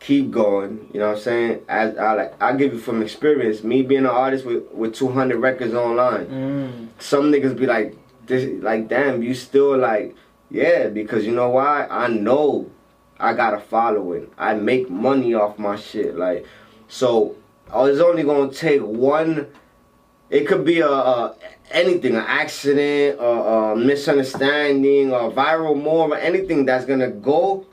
Keep 0.00 0.30
going. 0.32 0.88
You 0.92 1.00
know 1.00 1.08
what 1.10 1.16
I'm 1.18 1.22
saying? 1.22 1.60
As 1.68 1.96
I 1.96 2.14
like, 2.14 2.42
I 2.42 2.54
give 2.56 2.72
you 2.72 2.78
from 2.78 3.02
experience. 3.02 3.62
Me 3.62 3.82
being 3.82 4.00
an 4.00 4.06
artist 4.24 4.44
with 4.44 4.64
with 4.72 4.94
200 4.94 5.36
records 5.38 5.74
online 5.74 6.26
Mm. 6.26 6.88
some 6.98 7.30
niggas 7.30 7.56
be 7.58 7.66
like, 7.66 7.96
this, 8.26 8.48
like, 8.62 8.88
damn, 8.88 9.22
you 9.22 9.34
still 9.34 9.76
like, 9.76 10.14
yeah, 10.50 10.88
because 10.88 11.24
you 11.26 11.32
know 11.32 11.50
why? 11.50 11.86
I 11.90 12.08
know 12.08 12.70
I 13.18 13.34
got 13.34 13.54
a 13.54 13.60
following. 13.60 14.28
I 14.38 14.54
make 14.54 14.90
money 14.90 15.34
off 15.34 15.58
my 15.58 15.76
shit. 15.76 16.16
Like, 16.16 16.46
so 16.92 17.34
uh, 17.70 17.78
I 17.78 17.82
was 17.84 18.00
only 18.02 18.22
gonna 18.22 18.52
take 18.52 18.82
one. 18.82 19.46
It 20.28 20.46
could 20.46 20.62
be 20.62 20.80
a, 20.80 20.90
a 20.90 21.34
anything, 21.70 22.16
an 22.16 22.24
accident, 22.26 23.18
a, 23.18 23.24
a 23.24 23.76
misunderstanding, 23.76 25.10
a 25.10 25.30
viral 25.30 25.74
move, 25.74 26.10
or 26.10 26.16
anything 26.18 26.66
that's 26.66 26.84
gonna 26.84 27.10
go, 27.10 27.66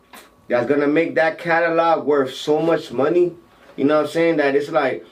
that's 0.48 0.70
gonna 0.70 0.88
make 0.88 1.16
that 1.16 1.38
catalog 1.38 2.06
worth 2.06 2.34
so 2.34 2.62
much 2.62 2.94
money. 2.94 3.36
You 3.76 3.84
know 3.84 3.98
what 3.98 4.06
I'm 4.06 4.12
saying? 4.12 4.38
That 4.38 4.56
it's 4.56 4.70
like, 4.70 5.06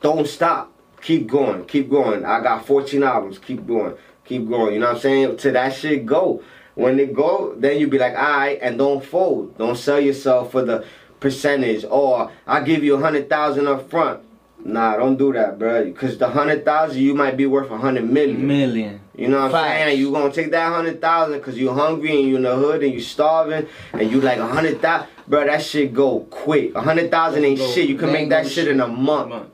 don't 0.00 0.26
stop. 0.26 0.72
Keep 1.00 1.28
going. 1.28 1.66
Keep 1.66 1.90
going. 1.90 2.24
I 2.24 2.42
got 2.42 2.66
14 2.66 3.00
albums. 3.04 3.38
Keep 3.38 3.64
going. 3.64 3.94
Keep 4.24 4.48
going. 4.48 4.74
You 4.74 4.80
know 4.80 4.88
what 4.88 4.96
I'm 4.96 5.02
saying? 5.02 5.36
To 5.36 5.52
that 5.52 5.72
shit 5.72 6.04
go. 6.04 6.42
When 6.74 6.98
it 6.98 7.14
go, 7.14 7.54
then 7.56 7.78
you 7.78 7.86
be 7.86 7.98
like, 7.98 8.14
alright, 8.14 8.58
and 8.60 8.76
don't 8.76 9.04
fold. 9.04 9.56
Don't 9.56 9.76
sell 9.76 10.00
yourself 10.00 10.50
for 10.50 10.64
the 10.64 10.84
percentage. 11.20 11.84
Or 11.84 12.30
I 12.46 12.60
give 12.60 12.84
you 12.84 12.94
a 12.96 13.00
hundred 13.00 13.28
thousand 13.28 13.66
up 13.66 13.90
front. 13.90 14.20
Nah, 14.66 14.96
don't 14.96 15.16
do 15.16 15.32
that, 15.34 15.58
bro. 15.58 15.92
Cause 15.92 16.16
the 16.16 16.28
hundred 16.28 16.64
thousand 16.64 17.02
you 17.02 17.14
might 17.14 17.36
be 17.36 17.44
worth 17.44 17.70
a 17.70 17.76
hundred 17.76 18.10
million. 18.10 18.46
Million. 18.46 19.00
You 19.14 19.28
know 19.28 19.42
what 19.42 19.54
I'm 19.54 19.70
saying? 19.88 19.98
You 19.98 20.10
gonna 20.10 20.32
take 20.32 20.50
that 20.52 20.72
hundred 20.72 21.00
thousand 21.00 21.40
cause 21.42 21.56
you 21.56 21.70
hungry 21.72 22.16
and 22.18 22.28
you 22.28 22.36
in 22.36 22.42
the 22.42 22.56
hood 22.56 22.82
and 22.82 22.92
you 22.92 23.00
starving 23.00 23.66
and 23.92 24.10
you 24.10 24.20
like 24.20 24.38
a 24.38 24.46
hundred 24.46 24.80
thousand, 24.80 25.08
bro. 25.28 25.44
That 25.44 25.62
shit 25.62 25.92
go 25.92 26.20
quick. 26.30 26.74
A 26.74 26.80
hundred 26.80 27.10
thousand 27.10 27.44
ain't 27.44 27.58
shit. 27.58 27.88
You 27.88 27.96
can 27.98 28.10
make 28.12 28.30
that 28.30 28.48
shit 28.48 28.68
in 28.68 28.80
a 28.80 28.88
month. 28.88 29.50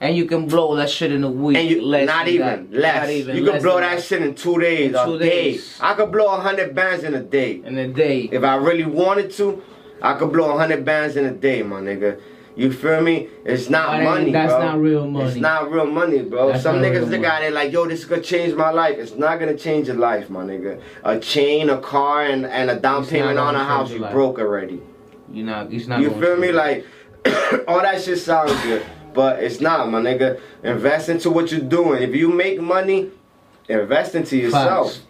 And 0.00 0.16
you 0.16 0.24
can 0.24 0.48
blow 0.48 0.74
that 0.76 0.90
shit 0.90 1.12
in 1.12 1.22
a 1.22 1.30
week. 1.30 1.56
And 1.56 1.68
you 1.68 1.80
less 1.82 2.06
not 2.08 2.26
even 2.26 2.70
that. 2.72 2.72
less. 2.72 3.02
Not 3.02 3.10
even 3.10 3.36
you 3.36 3.44
can 3.44 3.62
blow 3.62 3.78
that 3.78 4.02
shit 4.02 4.20
in 4.22 4.34
two 4.34 4.58
days, 4.60 4.94
In 4.94 5.04
two 5.04 5.18
day. 5.18 5.28
days. 5.52 5.78
I 5.80 5.94
could 5.94 6.10
blow 6.10 6.26
a 6.26 6.40
hundred 6.40 6.74
bands 6.74 7.04
in 7.04 7.14
a 7.14 7.22
day. 7.22 7.62
in 7.64 7.78
a 7.78 7.86
day. 7.86 8.22
If 8.32 8.42
I 8.42 8.56
really 8.56 8.84
wanted 8.84 9.30
to, 9.32 9.62
I 10.02 10.14
could 10.14 10.32
blow 10.32 10.54
a 10.54 10.58
hundred 10.58 10.84
bands 10.84 11.16
in 11.16 11.24
a 11.24 11.30
day, 11.32 11.62
my 11.62 11.80
nigga. 11.80 12.20
You 12.54 12.70
feel 12.70 13.00
me? 13.00 13.28
It's 13.46 13.70
not 13.70 13.92
That 13.92 14.04
money, 14.04 14.30
that's 14.30 14.52
bro. 14.52 14.62
not 14.66 14.78
real 14.80 15.06
money. 15.06 15.24
It's 15.26 15.36
not 15.38 15.70
real 15.70 15.86
money, 15.86 16.20
bro. 16.22 16.48
That's 16.48 16.62
Some 16.62 16.76
niggas 16.76 17.08
look 17.08 17.24
at 17.24 17.42
it 17.44 17.52
like, 17.54 17.72
yo, 17.72 17.86
this 17.86 18.00
is 18.00 18.04
gonna 18.04 18.20
change 18.20 18.52
my 18.54 18.70
life. 18.70 18.98
It's 18.98 19.14
not 19.14 19.38
gonna 19.38 19.56
change 19.56 19.86
your 19.86 19.96
life, 19.96 20.28
my 20.28 20.44
nigga. 20.44 20.78
A 21.02 21.18
chain, 21.18 21.70
a 21.70 21.78
car, 21.78 22.24
and, 22.24 22.44
and 22.44 22.70
a 22.70 22.76
down 22.78 23.02
It's 23.02 23.10
payment 23.10 23.38
on 23.38 23.54
a 23.54 23.64
house, 23.64 23.90
you 23.90 24.00
life. 24.00 24.12
broke 24.12 24.38
already. 24.38 24.82
You 25.32 25.44
know, 25.44 25.66
it's 25.70 25.86
not. 25.86 26.00
You 26.02 26.10
feel 26.10 26.36
me? 26.36 26.52
Like 26.52 26.84
all 27.66 27.80
that 27.80 28.02
shit 28.02 28.18
sounds 28.18 28.52
good, 28.64 28.84
but 29.14 29.42
it's 29.42 29.60
not, 29.60 29.88
my 29.88 30.00
nigga. 30.02 30.38
Invest 30.62 31.08
into 31.08 31.30
what 31.30 31.50
you're 31.52 31.60
doing. 31.60 32.02
If 32.02 32.14
you 32.14 32.28
make 32.28 32.60
money, 32.60 33.10
invest 33.68 34.14
into 34.14 34.36
yourself. 34.36 34.92
Facts. 34.92 35.06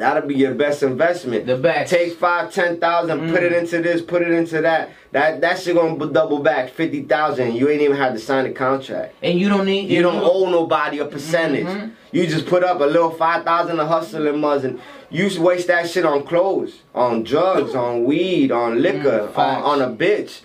That'll 0.00 0.26
be 0.26 0.34
your 0.34 0.54
best 0.54 0.82
investment. 0.82 1.46
The 1.46 1.56
best. 1.56 1.90
Take 1.92 2.14
five, 2.14 2.52
ten 2.52 2.80
thousand, 2.80 3.30
put 3.30 3.40
Mm. 3.42 3.46
it 3.46 3.52
into 3.52 3.80
this, 3.82 4.00
put 4.02 4.22
it 4.22 4.30
into 4.30 4.62
that. 4.62 4.90
That 5.12 5.40
that 5.42 5.58
shit 5.60 5.76
gonna 5.76 6.06
double 6.12 6.38
back 6.40 6.70
fifty 6.70 7.02
thousand. 7.02 7.54
You 7.54 7.68
ain't 7.68 7.82
even 7.82 7.96
had 7.96 8.14
to 8.14 8.18
sign 8.18 8.46
a 8.46 8.52
contract. 8.52 9.14
and 9.22 9.38
you 9.38 9.48
don't 9.48 9.66
need. 9.66 9.90
You 9.90 10.02
don't 10.02 10.22
owe 10.22 10.48
nobody 10.50 10.98
a 11.00 11.04
percentage. 11.04 11.66
Mhm. 11.66 11.90
You 12.12 12.26
just 12.26 12.46
put 12.46 12.64
up 12.64 12.80
a 12.80 12.84
little 12.84 13.10
five 13.10 13.44
thousand 13.44 13.76
to 13.76 13.86
hustle 13.86 14.26
and 14.26 14.38
muzz 14.42 14.64
and 14.64 14.80
you 15.10 15.28
should 15.28 15.42
waste 15.42 15.66
that 15.68 15.88
shit 15.90 16.04
on 16.06 16.22
clothes, 16.24 16.80
on 16.94 17.22
drugs, 17.22 17.74
on 17.74 18.04
weed, 18.04 18.50
on 18.52 18.80
liquor, 18.80 19.28
Mm, 19.34 19.38
on, 19.38 19.62
on 19.62 19.82
a 19.82 19.88
bitch. 19.94 20.40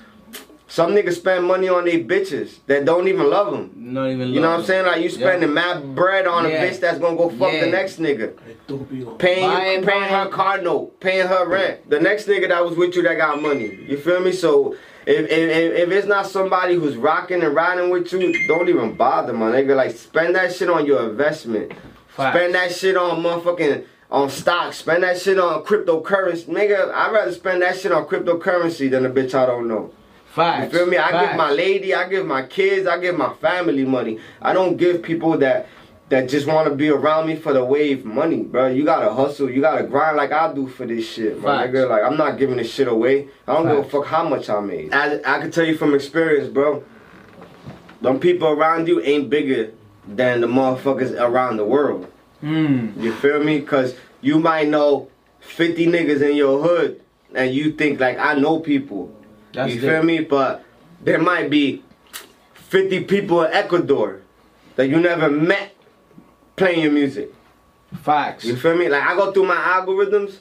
Some 0.76 0.92
niggas 0.92 1.14
spend 1.14 1.46
money 1.46 1.70
on 1.70 1.86
their 1.86 2.00
bitches 2.00 2.58
that 2.68 2.84
don't 2.84 3.08
even 3.08 3.30
love 3.30 3.50
them. 3.50 3.72
Not 3.78 4.10
even. 4.10 4.28
You 4.34 4.42
know 4.42 4.50
what 4.50 4.60
I'm 4.60 4.66
saying? 4.66 4.86
Like 4.86 4.98
you 5.02 5.08
Yeah. 5.08 5.18
spending 5.20 5.54
mad 5.54 5.96
bread 5.96 6.28
on 6.28 6.44
Yeah. 6.44 6.64
a 6.64 6.70
bitch 6.70 6.82
that's 6.82 7.00
gonna 7.00 7.16
go 7.16 7.30
fuck 7.30 7.54
Yeah. 7.54 7.62
the 7.64 7.72
next 7.72 7.98
nigga. 7.98 8.34
Estúpido. 8.68 9.18
Paying, 9.18 9.50
Buying- 9.50 9.84
paying 9.86 10.02
her 10.04 10.10
buying- 10.26 10.32
car 10.32 10.58
note, 10.62 11.00
paying 11.00 11.28
her 11.28 11.46
rent. 11.48 11.90
The 11.90 12.02
next 12.02 12.28
nigga 12.28 12.50
that 12.50 12.66
was 12.66 12.76
with 12.76 12.94
you 12.94 13.04
that 13.04 13.16
got 13.16 13.42
money. 13.42 13.86
You 13.88 13.96
feel 13.96 14.20
me? 14.20 14.34
So 14.34 14.76
if, 15.06 15.20
if, 15.32 15.32
if, 15.32 15.74
if 15.84 15.92
it's 15.94 16.08
not 16.08 16.28
somebody 16.28 16.76
who's 16.76 16.98
rocking 16.98 17.42
and 17.42 17.56
riding 17.56 17.90
with 17.90 18.12
you, 18.12 18.34
don't 18.50 18.68
even 18.68 18.96
bother, 18.96 19.32
my 19.32 19.52
nigga. 19.54 19.78
Like 19.78 19.92
spend 19.92 20.36
that 20.36 20.54
shit 20.54 20.70
on 20.70 20.86
your 20.86 21.04
investment. 21.10 21.72
Facts. 22.10 22.36
Spend 22.38 22.54
that 22.54 22.74
shit 22.74 22.98
on 22.98 23.24
motherfucking 23.24 23.84
on 24.12 24.30
stocks. 24.30 24.76
Spend 24.80 25.04
that 25.04 25.18
shit 25.22 25.40
on 25.40 25.64
cryptocurrency. 25.64 26.48
Nigga, 26.48 26.92
I'd 26.94 27.14
rather 27.14 27.32
spend 27.32 27.62
that 27.62 27.78
shit 27.80 27.94
on 27.94 28.04
cryptocurrency 28.08 28.92
than 28.92 29.06
a 29.06 29.10
bitch 29.10 29.34
I 29.34 29.46
don't 29.46 29.70
know. 29.70 29.92
Facts. 30.36 30.74
You 30.74 30.80
feel 30.80 30.88
me? 30.88 30.98
I 30.98 31.28
give 31.28 31.38
my 31.38 31.52
lady, 31.52 31.96
I 31.96 32.10
give 32.10 32.26
my 32.26 32.44
kids, 32.44 32.88
I 32.88 33.00
give 33.00 33.18
my 33.18 33.34
family 33.36 33.86
money. 33.86 34.20
I 34.42 34.52
don't 34.52 34.76
give 34.76 35.02
people 35.02 35.38
that 35.38 35.70
that 36.10 36.30
just 36.30 36.46
want 36.46 36.68
to 36.68 36.76
be 36.76 36.90
around 36.90 37.26
me 37.26 37.38
for 37.38 37.54
the 37.54 37.64
wave 37.64 38.04
money, 38.04 38.44
bro. 38.44 38.68
You 38.68 38.84
gotta 38.84 39.14
hustle, 39.14 39.50
you 39.50 39.62
gotta 39.62 39.84
grind 39.84 40.18
like 40.18 40.34
I 40.34 40.54
do 40.54 40.68
for 40.68 40.86
this 40.86 41.10
shit, 41.10 41.42
my 41.42 41.66
nigga. 41.66 41.90
Like 41.90 42.04
I'm 42.04 42.18
not 42.18 42.38
giving 42.38 42.58
this 42.58 42.70
shit 42.70 42.90
away. 42.90 43.30
I 43.48 43.54
don't 43.54 43.68
give 43.68 43.78
a 43.78 43.90
fuck 43.90 44.08
how 44.08 44.28
much 44.28 44.50
I 44.50 44.60
made. 44.60 44.94
I, 44.94 45.16
I 45.26 45.40
can 45.40 45.52
tell 45.52 45.66
you 45.66 45.78
from 45.78 45.96
experience, 45.96 46.50
bro. 46.50 46.84
Them 48.02 48.20
people 48.20 48.50
around 48.50 48.90
you 48.90 49.02
ain't 49.02 49.30
bigger 49.30 49.72
than 50.06 50.42
the 50.42 50.48
motherfuckers 50.48 51.18
around 51.18 51.58
the 51.58 51.66
world. 51.66 52.12
Mm. 52.44 53.02
You 53.02 53.14
feel 53.14 53.42
me? 53.42 53.62
Cause 53.62 53.96
you 54.20 54.38
might 54.40 54.68
know 54.68 55.10
50 55.40 55.88
niggas 55.88 56.22
in 56.22 56.36
your 56.36 56.62
hood 56.62 57.02
and 57.34 57.56
you 57.56 57.72
think 57.72 58.02
like 58.02 58.20
I 58.20 58.34
know 58.36 58.60
people. 58.60 59.16
That's 59.56 59.74
you 59.74 59.82
it. 59.82 59.82
feel 59.82 60.04
me? 60.04 60.22
But 60.22 60.64
there 61.02 61.20
might 61.20 61.50
be 61.50 61.84
50 62.54 63.06
people 63.06 63.44
in 63.44 63.54
Ecuador 63.54 64.22
that 64.76 64.88
you 64.88 65.00
never 65.00 65.30
met 65.30 65.76
playing 66.56 66.82
your 66.84 66.92
music. 66.92 67.34
Facts. 68.02 68.44
You 68.44 68.56
feel 68.56 68.76
me? 68.76 68.90
Like 68.90 69.04
I 69.04 69.16
go 69.16 69.32
through 69.32 69.46
my 69.46 69.56
algorithms 69.56 70.38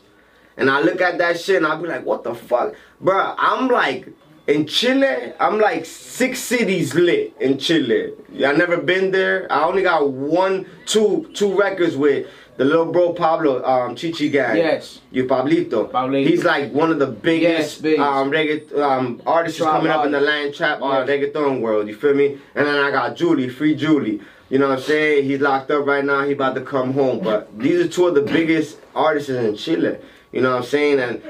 and 0.56 0.70
I 0.70 0.80
look 0.80 1.00
at 1.00 1.18
that 1.18 1.38
shit 1.38 1.56
and 1.56 1.66
I'll 1.66 1.80
be 1.80 1.88
like, 1.88 2.04
what 2.04 2.24
the 2.24 2.34
fuck? 2.34 2.74
Bruh, 3.02 3.34
I'm 3.38 3.68
like 3.68 4.08
in 4.46 4.66
Chile, 4.66 5.32
I'm 5.40 5.58
like 5.58 5.86
six 5.86 6.38
cities 6.40 6.94
lit 6.94 7.34
in 7.40 7.58
Chile. 7.58 8.12
I 8.44 8.52
never 8.52 8.76
been 8.76 9.10
there. 9.10 9.50
I 9.50 9.64
only 9.64 9.82
got 9.82 10.10
one, 10.10 10.66
two, 10.86 11.30
two 11.34 11.58
records 11.58 11.96
with 11.96 12.26
the 12.56 12.64
little 12.64 12.86
bro 12.86 13.12
Pablo, 13.12 13.64
um, 13.64 13.96
Shishi 13.96 14.30
Gang. 14.30 14.56
Yes. 14.56 15.00
You 15.10 15.24
Pablito. 15.24 15.90
Pablito. 15.90 16.26
He's 16.28 16.44
like 16.44 16.72
one 16.72 16.90
of 16.90 16.98
the 16.98 17.06
biggest 17.06 17.74
Yes, 17.74 17.78
big. 17.80 17.98
um, 18.00 18.30
reggae, 18.30 18.72
um, 18.78 19.20
artists 19.26 19.58
Trap 19.58 19.72
coming 19.72 19.90
up 19.90 20.04
in 20.06 20.12
the 20.12 20.20
land 20.20 20.54
trap 20.54 20.80
or 20.80 20.92
Yes. 21.04 21.08
reggaeton 21.08 21.60
world. 21.60 21.88
You 21.88 21.94
feel 21.96 22.14
me? 22.14 22.38
And 22.54 22.66
then 22.66 22.76
I 22.76 22.90
got 22.90 23.16
Julie, 23.16 23.48
Free 23.48 23.74
Julie. 23.74 24.20
You 24.50 24.58
know 24.58 24.68
what 24.68 24.78
I'm 24.78 24.84
saying? 24.84 25.24
He's 25.24 25.40
locked 25.40 25.70
up 25.70 25.84
right 25.86 26.04
now. 26.04 26.22
He 26.24 26.32
about 26.32 26.54
to 26.54 26.60
come 26.60 26.92
home. 26.92 27.20
But 27.24 27.48
these 27.58 27.80
are 27.84 27.88
two 27.88 28.06
of 28.06 28.14
the 28.14 28.22
biggest 28.22 28.78
artists 28.94 29.30
in 29.30 29.56
Chile. 29.56 29.96
You 30.34 30.40
know 30.40 30.50
what 30.50 30.64
I'm 30.64 30.64
saying? 30.64 30.98
And 30.98 31.22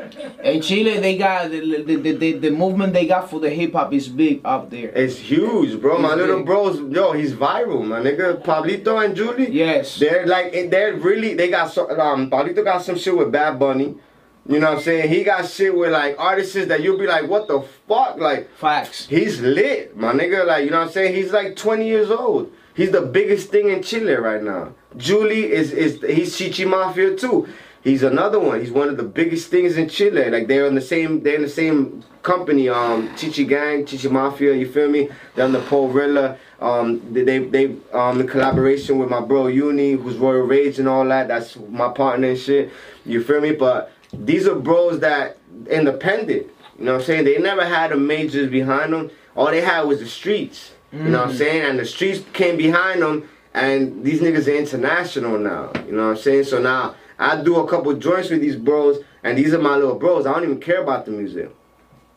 In 0.42 0.62
Chile, 0.62 0.98
they 0.98 1.18
got 1.18 1.50
the 1.50 1.60
the, 1.82 1.96
the, 1.96 2.32
the, 2.38 2.50
movement 2.50 2.94
they 2.94 3.06
got 3.06 3.28
for 3.28 3.38
the 3.38 3.50
hip 3.50 3.74
hop 3.74 3.92
is 3.92 4.08
big 4.08 4.40
up 4.46 4.70
there. 4.70 4.88
it's 4.94 5.18
huge, 5.18 5.78
bro. 5.78 5.98
My 5.98 6.08
He's 6.08 6.16
little 6.16 6.42
bros, 6.42 6.80
yo, 6.90 7.12
he's 7.12 7.34
viral, 7.34 7.84
my 7.84 8.00
nigga. 8.00 8.42
Pablito 8.42 9.04
and 9.04 9.14
Julie. 9.14 9.50
Yes. 9.50 9.98
They're 9.98 10.26
like 10.26 10.52
they're 10.70 10.94
really 10.94 11.34
they 11.34 11.50
got 11.50 11.70
so 11.70 11.82
um 12.00 12.30
Pablito 12.30 12.64
got 12.64 12.82
some 12.82 12.96
shit 12.96 13.14
with 13.14 13.30
Bad 13.30 13.58
Bunny. 13.58 13.94
You 14.48 14.58
know 14.60 14.70
what 14.70 14.78
I'm 14.78 14.82
saying? 14.82 15.10
He 15.10 15.22
got 15.22 15.46
shit 15.50 15.76
with 15.76 15.92
like 15.92 16.16
artists 16.18 16.54
that 16.54 16.82
you'll 16.82 16.98
be 16.98 17.06
like, 17.06 17.28
what 17.28 17.46
the 17.46 17.60
fuck? 17.86 18.16
Like 18.16 18.48
Facts. 18.56 19.06
he's 19.06 19.38
lit, 19.42 19.94
my 19.94 20.14
nigga. 20.14 20.46
Like 20.46 20.64
you 20.64 20.70
know 20.70 20.78
what 20.78 20.86
I'm 20.86 20.92
saying? 20.94 21.14
He's 21.14 21.30
like 21.30 21.56
20 21.56 21.86
years 21.86 22.10
old. 22.10 22.50
He's 22.74 22.90
the 22.90 23.02
biggest 23.02 23.50
thing 23.50 23.68
in 23.68 23.82
Chile 23.82 24.14
right 24.14 24.42
now. 24.42 24.72
Julie 24.96 25.52
is 25.52 25.72
is 25.72 26.00
he's 26.00 26.34
Chichi 26.38 26.64
Mafia 26.64 27.14
too. 27.16 27.46
He's 27.84 28.02
another 28.02 28.40
one. 28.40 28.60
He's 28.60 28.70
one 28.70 28.88
of 28.88 28.96
the 28.96 29.02
biggest 29.02 29.50
things 29.50 29.76
in 29.76 29.90
Chile. 29.90 30.30
Like 30.30 30.48
they're 30.48 30.66
in 30.66 30.74
the 30.74 30.80
same 30.80 31.22
they're 31.22 31.34
in 31.36 31.42
the 31.42 31.48
same 31.50 32.02
company, 32.22 32.70
um, 32.70 33.10
Shishi 33.10 33.46
Gang, 33.46 33.84
Chichi 33.84 34.08
Mafia, 34.08 34.54
you 34.54 34.66
feel 34.66 34.88
me? 34.88 35.10
They're 35.34 35.44
on 35.44 35.52
the 35.52 35.60
Porilla. 35.60 36.38
Um, 36.60 37.12
they 37.12 37.40
they, 37.40 37.76
um 37.92 38.22
in 38.22 38.26
collaboration 38.26 38.98
with 38.98 39.10
my 39.10 39.20
bro 39.20 39.48
Uni, 39.48 39.92
who's 39.92 40.16
Royal 40.16 40.46
Rage 40.46 40.78
and 40.78 40.88
all 40.88 41.04
that. 41.08 41.28
That's 41.28 41.56
my 41.68 41.90
partner 41.92 42.28
and 42.28 42.38
shit. 42.38 42.72
You 43.04 43.22
feel 43.22 43.42
me? 43.42 43.52
But 43.52 43.92
these 44.14 44.48
are 44.48 44.54
bros 44.54 45.00
that 45.00 45.36
independent. 45.68 46.46
You 46.78 46.86
know 46.86 46.92
what 46.92 47.00
I'm 47.02 47.06
saying? 47.06 47.24
They 47.26 47.36
never 47.36 47.66
had 47.66 47.92
a 47.92 47.96
majors 47.96 48.50
behind 48.50 48.94
them. 48.94 49.10
All 49.36 49.50
they 49.50 49.60
had 49.60 49.82
was 49.82 50.00
the 50.00 50.06
streets. 50.06 50.72
You 50.90 51.00
know 51.00 51.18
what 51.18 51.30
I'm 51.30 51.36
saying? 51.36 51.62
And 51.68 51.78
the 51.78 51.84
streets 51.84 52.24
came 52.32 52.56
behind 52.56 53.02
them, 53.02 53.28
and 53.52 54.04
these 54.04 54.20
niggas 54.20 54.46
are 54.46 54.56
international 54.56 55.38
now. 55.38 55.72
You 55.86 55.92
know 55.92 56.04
what 56.04 56.16
I'm 56.16 56.22
saying? 56.22 56.44
So 56.44 56.62
now 56.62 56.94
I 57.18 57.42
do 57.42 57.56
a 57.56 57.68
couple 57.68 57.92
joints 57.94 58.30
with 58.30 58.40
these 58.40 58.56
bros, 58.56 58.98
and 59.22 59.38
these 59.38 59.54
are 59.54 59.60
my 59.60 59.76
little 59.76 59.98
bros. 59.98 60.26
I 60.26 60.32
don't 60.32 60.44
even 60.44 60.60
care 60.60 60.82
about 60.82 61.04
the 61.04 61.12
music. 61.12 61.50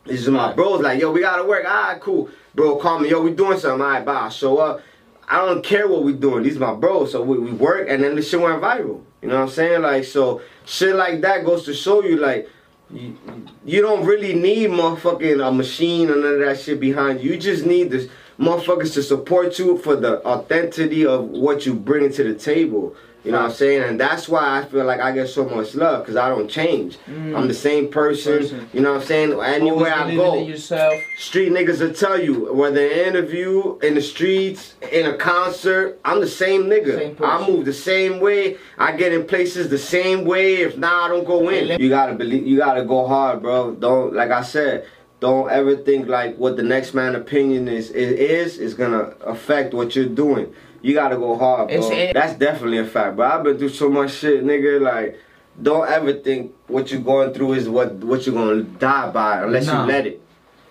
These 0.06 0.26
are 0.28 0.32
my 0.32 0.52
bros. 0.52 0.80
Like, 0.80 1.00
yo, 1.00 1.12
we 1.12 1.20
gotta 1.20 1.44
work. 1.44 1.64
All 1.64 1.70
right, 1.70 2.00
cool. 2.00 2.30
Bro, 2.54 2.76
call 2.76 2.98
me. 2.98 3.10
Yo, 3.10 3.20
we 3.20 3.32
doing 3.32 3.58
something. 3.58 3.80
All 3.80 3.92
right, 3.92 4.04
bye. 4.04 4.14
I'll 4.14 4.30
show 4.30 4.58
up. 4.58 4.80
I 5.28 5.44
don't 5.44 5.62
care 5.62 5.86
what 5.86 6.02
we 6.02 6.14
doing. 6.14 6.42
These 6.42 6.58
my 6.58 6.74
bros. 6.74 7.12
So 7.12 7.22
we, 7.22 7.38
we 7.38 7.52
work, 7.52 7.86
and 7.88 8.02
then 8.02 8.16
the 8.16 8.22
shit 8.22 8.40
went 8.40 8.60
viral. 8.62 9.02
You 9.22 9.28
know 9.28 9.36
what 9.36 9.42
I'm 9.42 9.48
saying? 9.48 9.82
Like, 9.82 10.04
so 10.04 10.40
shit 10.64 10.94
like 10.94 11.20
that 11.20 11.44
goes 11.44 11.64
to 11.64 11.74
show 11.74 12.02
you, 12.02 12.16
like, 12.16 12.48
you, 12.90 13.16
you 13.64 13.82
don't 13.82 14.06
really 14.06 14.32
need 14.34 14.70
motherfucking 14.70 15.46
a 15.46 15.52
machine 15.52 16.08
or 16.08 16.16
none 16.16 16.34
of 16.34 16.40
that 16.40 16.60
shit 16.60 16.80
behind 16.80 17.20
you. 17.20 17.32
You 17.32 17.36
just 17.38 17.66
need 17.66 17.90
this 17.90 18.08
motherfuckers 18.38 18.94
to 18.94 19.02
support 19.02 19.58
you 19.58 19.76
for 19.78 19.96
the 19.96 20.24
authenticity 20.24 21.04
of 21.04 21.28
what 21.28 21.66
you 21.66 21.74
bring 21.74 22.10
to 22.12 22.24
the 22.24 22.34
table. 22.34 22.94
You 23.24 23.32
know 23.32 23.38
what 23.38 23.50
I'm 23.50 23.56
saying? 23.56 23.82
And 23.82 24.00
that's 24.00 24.28
why 24.28 24.58
I 24.58 24.64
feel 24.64 24.84
like 24.84 25.00
I 25.00 25.10
get 25.12 25.28
so 25.28 25.44
much 25.44 25.74
love 25.74 26.02
because 26.02 26.16
I 26.16 26.28
don't 26.28 26.48
change. 26.48 26.98
Mm. 27.06 27.36
I'm 27.36 27.48
the 27.48 27.54
same 27.54 27.88
person. 27.90 28.38
Person. 28.38 28.70
You 28.72 28.80
know 28.80 28.92
what 28.92 29.02
I'm 29.02 29.06
saying? 29.06 29.32
Anywhere 29.40 29.92
I 29.92 30.14
go, 30.14 30.40
yourself. 30.40 30.94
street 31.18 31.52
niggas 31.52 31.80
will 31.80 31.92
tell 31.92 32.20
you 32.20 32.52
whether 32.54 32.80
in 32.80 33.00
an 33.00 33.06
interview, 33.08 33.78
in 33.80 33.94
the 33.94 34.00
streets, 34.02 34.76
in 34.92 35.06
a 35.06 35.16
concert, 35.16 36.00
I'm 36.04 36.20
the 36.20 36.28
same 36.28 36.64
nigga. 36.64 36.96
Same. 36.96 37.16
I 37.22 37.46
move 37.46 37.64
the 37.64 37.72
same 37.72 38.20
way. 38.20 38.56
I 38.78 38.92
get 38.92 39.12
in 39.12 39.26
places 39.26 39.68
the 39.68 39.78
same 39.78 40.24
way. 40.24 40.62
If 40.62 40.78
not, 40.78 41.06
I 41.06 41.08
don't 41.08 41.24
go 41.24 41.48
in. 41.48 41.80
You 41.80 41.88
gotta 41.88 42.14
believe. 42.14 42.46
You 42.46 42.58
gotta 42.58 42.84
go 42.84 43.06
hard, 43.06 43.42
bro. 43.42 43.74
Don't 43.74 44.14
like 44.14 44.30
I 44.30 44.42
said. 44.42 44.86
Don't 45.20 45.50
ever 45.50 45.76
think 45.76 46.06
like 46.06 46.36
what 46.36 46.56
the 46.56 46.62
next 46.62 46.94
man 46.94 47.16
opinion 47.16 47.66
is 47.66 47.90
is 47.90 48.12
is, 48.12 48.58
is 48.58 48.74
gonna 48.74 49.14
affect 49.26 49.74
what 49.74 49.96
you're 49.96 50.06
doing. 50.06 50.54
You 50.82 50.94
gotta 50.94 51.16
go 51.16 51.36
hard, 51.36 51.68
bro. 51.68 51.90
It- 51.90 52.14
That's 52.14 52.34
definitely 52.34 52.78
a 52.78 52.84
fact, 52.84 53.16
bro. 53.16 53.26
I've 53.26 53.42
been 53.42 53.58
through 53.58 53.70
so 53.70 53.88
much 53.88 54.12
shit, 54.12 54.44
nigga. 54.44 54.80
Like, 54.80 55.18
don't 55.60 55.88
ever 55.88 56.12
think 56.12 56.52
what 56.68 56.90
you're 56.92 57.00
going 57.00 57.32
through 57.34 57.54
is 57.54 57.68
what 57.68 57.94
what 57.94 58.26
you're 58.26 58.34
gonna 58.34 58.62
die 58.62 59.10
by 59.10 59.42
unless 59.42 59.66
Nah. 59.66 59.82
you 59.82 59.88
let 59.92 60.06
it. 60.06 60.20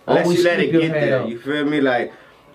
Unless 0.08 0.24
Always 0.26 0.38
you 0.40 0.44
let 0.46 0.60
it 0.62 0.72
get 0.72 0.92
there. 0.94 1.20
up. 1.22 1.30
You 1.30 1.38
feel 1.40 1.66
me? 1.66 1.82
Like, 1.82 2.14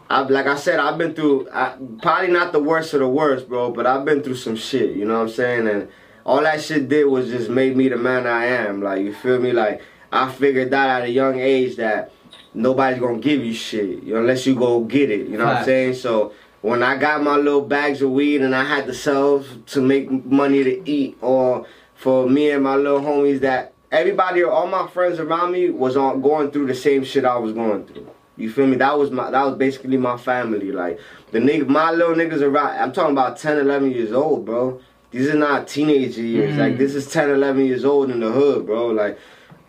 I 0.08 0.20
like 0.22 0.46
I 0.46 0.56
said, 0.56 0.78
I've 0.80 0.96
been 0.96 1.12
through 1.14 1.48
I, 1.52 1.74
probably 2.00 2.28
not 2.30 2.52
the 2.52 2.62
worst 2.62 2.94
of 2.94 3.00
the 3.00 3.08
worst, 3.08 3.48
bro, 3.48 3.70
but 3.70 3.86
I've 3.86 4.04
been 4.06 4.22
through 4.22 4.36
some 4.36 4.56
shit. 4.56 4.96
You 4.96 5.04
know 5.04 5.14
what 5.16 5.22
I'm 5.24 5.28
saying? 5.28 5.68
And 5.68 5.88
all 6.24 6.40
that 6.42 6.62
shit 6.62 6.88
did 6.88 7.04
was 7.04 7.28
just 7.28 7.50
made 7.50 7.76
me 7.76 7.88
the 7.88 7.96
man 7.98 8.26
I 8.26 8.46
am. 8.46 8.80
Like, 8.82 9.02
you 9.02 9.12
feel 9.12 9.38
me? 9.38 9.52
Like, 9.52 9.82
I 10.10 10.30
figured 10.30 10.70
that 10.70 10.88
at 11.02 11.08
a 11.08 11.10
young 11.10 11.38
age 11.38 11.76
that 11.76 12.12
nobody's 12.54 13.00
gonna 13.00 13.18
give 13.18 13.44
you 13.44 13.52
shit 13.54 14.02
you 14.04 14.14
know, 14.14 14.20
unless 14.20 14.46
you 14.46 14.54
go 14.54 14.80
get 14.80 15.10
it. 15.10 15.26
You 15.28 15.36
know 15.38 15.44
what 15.46 15.56
I'm 15.58 15.64
saying? 15.64 15.94
So 15.94 16.32
when 16.62 16.82
I 16.82 16.96
got 16.96 17.22
my 17.22 17.36
little 17.36 17.62
bags 17.62 18.00
of 18.02 18.10
weed 18.10 18.40
and 18.40 18.54
I 18.54 18.64
had 18.64 18.86
to 18.86 18.94
sell 18.94 19.44
to 19.66 19.80
make 19.80 20.10
money 20.10 20.64
to 20.64 20.90
eat, 20.90 21.18
or 21.20 21.66
for 21.94 22.28
me 22.28 22.50
and 22.50 22.64
my 22.64 22.76
little 22.76 23.00
homies 23.00 23.40
that 23.40 23.74
everybody, 23.90 24.42
or 24.42 24.50
all 24.50 24.66
my 24.66 24.86
friends 24.88 25.18
around 25.18 25.52
me 25.52 25.70
was 25.70 25.96
on 25.96 26.22
going 26.22 26.50
through 26.50 26.68
the 26.68 26.74
same 26.74 27.04
shit 27.04 27.24
I 27.24 27.36
was 27.36 27.52
going 27.52 27.86
through. 27.86 28.08
You 28.36 28.50
feel 28.50 28.66
me? 28.66 28.76
That 28.76 28.98
was 28.98 29.10
my 29.10 29.30
that 29.30 29.44
was 29.44 29.56
basically 29.56 29.96
my 29.98 30.16
family. 30.16 30.72
Like 30.72 30.98
the 31.32 31.38
nigga, 31.38 31.68
my 31.68 31.90
little 31.90 32.14
niggas 32.14 32.50
right. 32.52 32.80
I'm 32.80 32.92
talking 32.92 33.12
about 33.12 33.36
10, 33.36 33.58
11 33.58 33.90
years 33.90 34.12
old, 34.12 34.46
bro. 34.46 34.80
These 35.10 35.28
are 35.28 35.34
not 35.34 35.68
teenager 35.68 36.22
years. 36.22 36.56
Like 36.56 36.74
mm. 36.74 36.78
this 36.78 36.94
is 36.94 37.10
10, 37.10 37.28
11 37.28 37.66
years 37.66 37.84
old 37.84 38.10
in 38.10 38.20
the 38.20 38.30
hood, 38.30 38.66
bro. 38.66 38.86
Like 38.86 39.18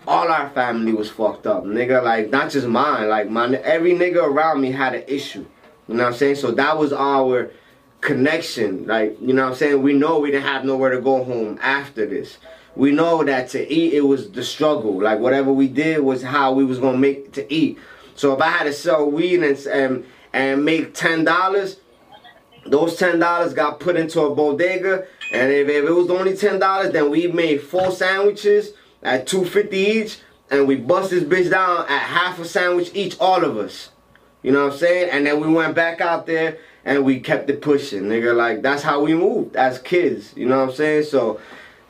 all 0.07 0.31
our 0.31 0.49
family 0.51 0.93
was 0.93 1.09
fucked 1.09 1.45
up, 1.45 1.65
nigga. 1.65 2.01
Like 2.01 2.29
not 2.29 2.51
just 2.51 2.67
mine. 2.67 3.09
Like 3.09 3.29
my 3.29 3.47
every 3.57 3.93
nigga 3.93 4.23
around 4.23 4.61
me 4.61 4.71
had 4.71 4.95
an 4.95 5.03
issue. 5.07 5.45
You 5.87 5.95
know 5.95 6.03
what 6.03 6.13
I'm 6.13 6.17
saying? 6.17 6.35
So 6.35 6.51
that 6.51 6.77
was 6.77 6.93
our 6.93 7.51
connection. 8.01 8.85
Like 8.85 9.17
you 9.21 9.33
know 9.33 9.43
what 9.43 9.51
I'm 9.51 9.57
saying? 9.57 9.81
We 9.81 9.93
know 9.93 10.19
we 10.19 10.31
didn't 10.31 10.43
have 10.43 10.65
nowhere 10.65 10.91
to 10.91 11.01
go 11.01 11.23
home 11.23 11.59
after 11.61 12.05
this. 12.05 12.37
We 12.75 12.91
know 12.91 13.23
that 13.23 13.49
to 13.49 13.71
eat 13.71 13.93
it 13.93 14.01
was 14.01 14.31
the 14.31 14.43
struggle. 14.43 15.01
Like 15.01 15.19
whatever 15.19 15.51
we 15.51 15.67
did 15.67 15.99
was 15.99 16.23
how 16.23 16.53
we 16.53 16.65
was 16.65 16.79
gonna 16.79 16.97
make 16.97 17.33
to 17.33 17.53
eat. 17.53 17.77
So 18.15 18.33
if 18.33 18.41
I 18.41 18.49
had 18.49 18.63
to 18.63 18.73
sell 18.73 19.09
weed 19.09 19.43
and 19.43 19.57
and, 19.67 20.05
and 20.33 20.65
make 20.65 20.93
ten 20.93 21.23
dollars, 21.23 21.77
those 22.65 22.95
ten 22.95 23.19
dollars 23.19 23.53
got 23.53 23.79
put 23.79 23.95
into 23.95 24.21
a 24.21 24.33
bodega, 24.33 25.05
and 25.31 25.51
if, 25.51 25.67
if 25.67 25.85
it 25.85 25.91
was 25.91 26.09
only 26.09 26.35
ten 26.35 26.59
dollars, 26.59 26.91
then 26.91 27.09
we 27.09 27.27
made 27.27 27.61
four 27.61 27.91
sandwiches 27.91 28.73
at 29.01 29.27
two 29.27 29.45
fifty 29.45 29.77
each, 29.77 30.19
and 30.49 30.67
we 30.67 30.75
bust 30.75 31.11
this 31.11 31.23
bitch 31.23 31.49
down 31.49 31.81
at 31.87 31.99
half 31.99 32.39
a 32.39 32.45
sandwich 32.45 32.91
each, 32.93 33.19
all 33.19 33.43
of 33.43 33.57
us. 33.57 33.89
You 34.43 34.51
know 34.51 34.65
what 34.65 34.73
I'm 34.73 34.79
saying? 34.79 35.09
And 35.11 35.25
then 35.25 35.39
we 35.39 35.47
went 35.47 35.73
back 35.73 36.01
out 36.01 36.25
there 36.25 36.57
and 36.85 37.03
we 37.05 37.19
kept 37.21 37.49
it 37.49 37.61
pushing, 37.61 38.03
nigga. 38.03 38.35
Like 38.35 38.61
that's 38.61 38.83
how 38.83 39.01
we 39.01 39.15
moved 39.15 39.55
as 39.55 39.79
kids. 39.79 40.33
You 40.35 40.45
know 40.45 40.59
what 40.59 40.69
I'm 40.69 40.75
saying? 40.75 41.03
So 41.05 41.39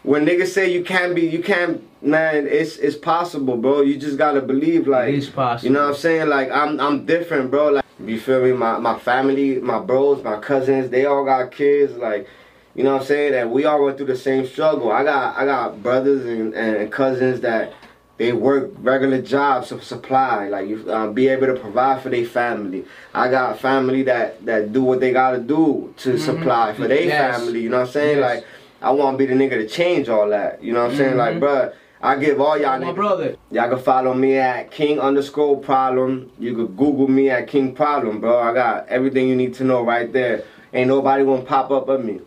when 0.03 0.25
niggas 0.25 0.47
say 0.47 0.71
you 0.71 0.83
can't 0.83 1.15
be, 1.15 1.21
you 1.27 1.41
can't, 1.41 1.81
man. 2.03 2.47
It's 2.47 2.77
it's 2.77 2.95
possible, 2.95 3.57
bro. 3.57 3.81
You 3.81 3.97
just 3.97 4.17
gotta 4.17 4.41
believe, 4.41 4.87
like 4.87 5.09
It 5.09 5.15
is 5.15 5.29
possible. 5.29 5.67
you 5.67 5.73
know 5.73 5.83
what 5.83 5.95
I'm 5.95 5.99
saying? 6.01 6.29
Like 6.29 6.51
I'm 6.51 6.79
I'm 6.79 7.05
different, 7.05 7.49
bro. 7.49 7.69
Like 7.69 7.85
you 8.05 8.19
feel 8.19 8.43
me? 8.43 8.53
My 8.53 8.77
my 8.77 8.99
family, 8.99 9.59
my 9.59 9.79
bros, 9.79 10.23
my 10.23 10.39
cousins, 10.39 10.91
they 10.91 11.05
all 11.07 11.25
got 11.25 11.51
kids. 11.51 11.93
Like 11.93 12.27
you 12.75 12.83
know 12.83 12.93
what 12.93 13.01
I'm 13.01 13.07
saying? 13.07 13.33
And 13.33 13.51
we 13.51 13.65
all 13.65 13.83
went 13.83 13.97
through 13.97 14.07
the 14.07 14.17
same 14.17 14.45
struggle. 14.45 14.91
I 14.91 15.03
got 15.03 15.37
I 15.37 15.45
got 15.45 15.81
brothers 15.81 16.25
and, 16.25 16.53
and 16.53 16.91
cousins 16.91 17.41
that 17.41 17.73
they 18.17 18.31
work 18.31 18.71
regular 18.77 19.21
jobs 19.21 19.71
of 19.71 19.83
supply, 19.83 20.47
like 20.47 20.67
you 20.69 20.91
um, 20.93 21.13
be 21.13 21.27
able 21.29 21.47
to 21.47 21.55
provide 21.55 22.01
for 22.03 22.09
their 22.09 22.25
family. 22.25 22.85
I 23.13 23.29
got 23.29 23.59
family 23.59 24.03
that 24.03 24.45
that 24.45 24.71
do 24.71 24.83
what 24.83 24.99
they 24.99 25.11
gotta 25.11 25.39
do 25.39 25.93
to 25.97 26.17
supply 26.17 26.73
for 26.73 26.87
their 26.87 26.99
Mm-hmm. 26.99 27.07
Yes. 27.09 27.37
family. 27.37 27.61
You 27.61 27.69
know 27.69 27.79
what 27.79 27.87
I'm 27.87 27.91
saying? 27.93 28.17
Yes. 28.19 28.35
Like 28.37 28.45
I 28.81 28.91
want 28.91 29.17
to 29.17 29.25
be 29.25 29.25
the 29.25 29.33
nigga 29.33 29.61
to 29.61 29.67
change 29.67 30.09
all 30.09 30.29
that. 30.29 30.63
You 30.63 30.73
know 30.73 30.83
what 30.83 30.91
I'm 30.91 30.97
saying? 30.97 31.17
Like, 31.17 31.37
bruh, 31.37 31.73
I 32.01 32.17
give 32.17 32.39
all 32.41 32.57
y'all 32.57 32.71
Mm-hmm. 32.79 32.85
My 32.85 32.91
niggas. 32.91 32.95
brother. 32.95 33.35
Y'all 33.49 33.69
can 33.69 33.79
follow 33.79 34.13
me 34.13 34.35
at 34.37 34.69
King 34.71 34.99
underscore 34.99 35.57
problem. 35.59 36.31
You 36.37 36.53
can 36.53 36.67
Google 36.67 37.07
me 37.07 37.29
at 37.29 37.47
King 37.47 37.73
Problem, 37.73 38.19
bro. 38.21 38.39
I 38.39 38.53
got 38.53 38.87
everything 38.89 39.27
you 39.27 39.35
need 39.35 39.53
to 39.55 39.63
know 39.63 39.83
right 39.83 40.11
there. 40.13 40.43
Ain't 40.73 40.87
nobody 40.89 41.23
gonna 41.23 41.43
pop 41.43 41.71
up 41.71 41.89
at 41.89 42.03
me. 42.03 42.19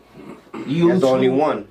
You 0.65 0.89
There's 0.89 1.03
only 1.03 1.29
one. 1.29 1.67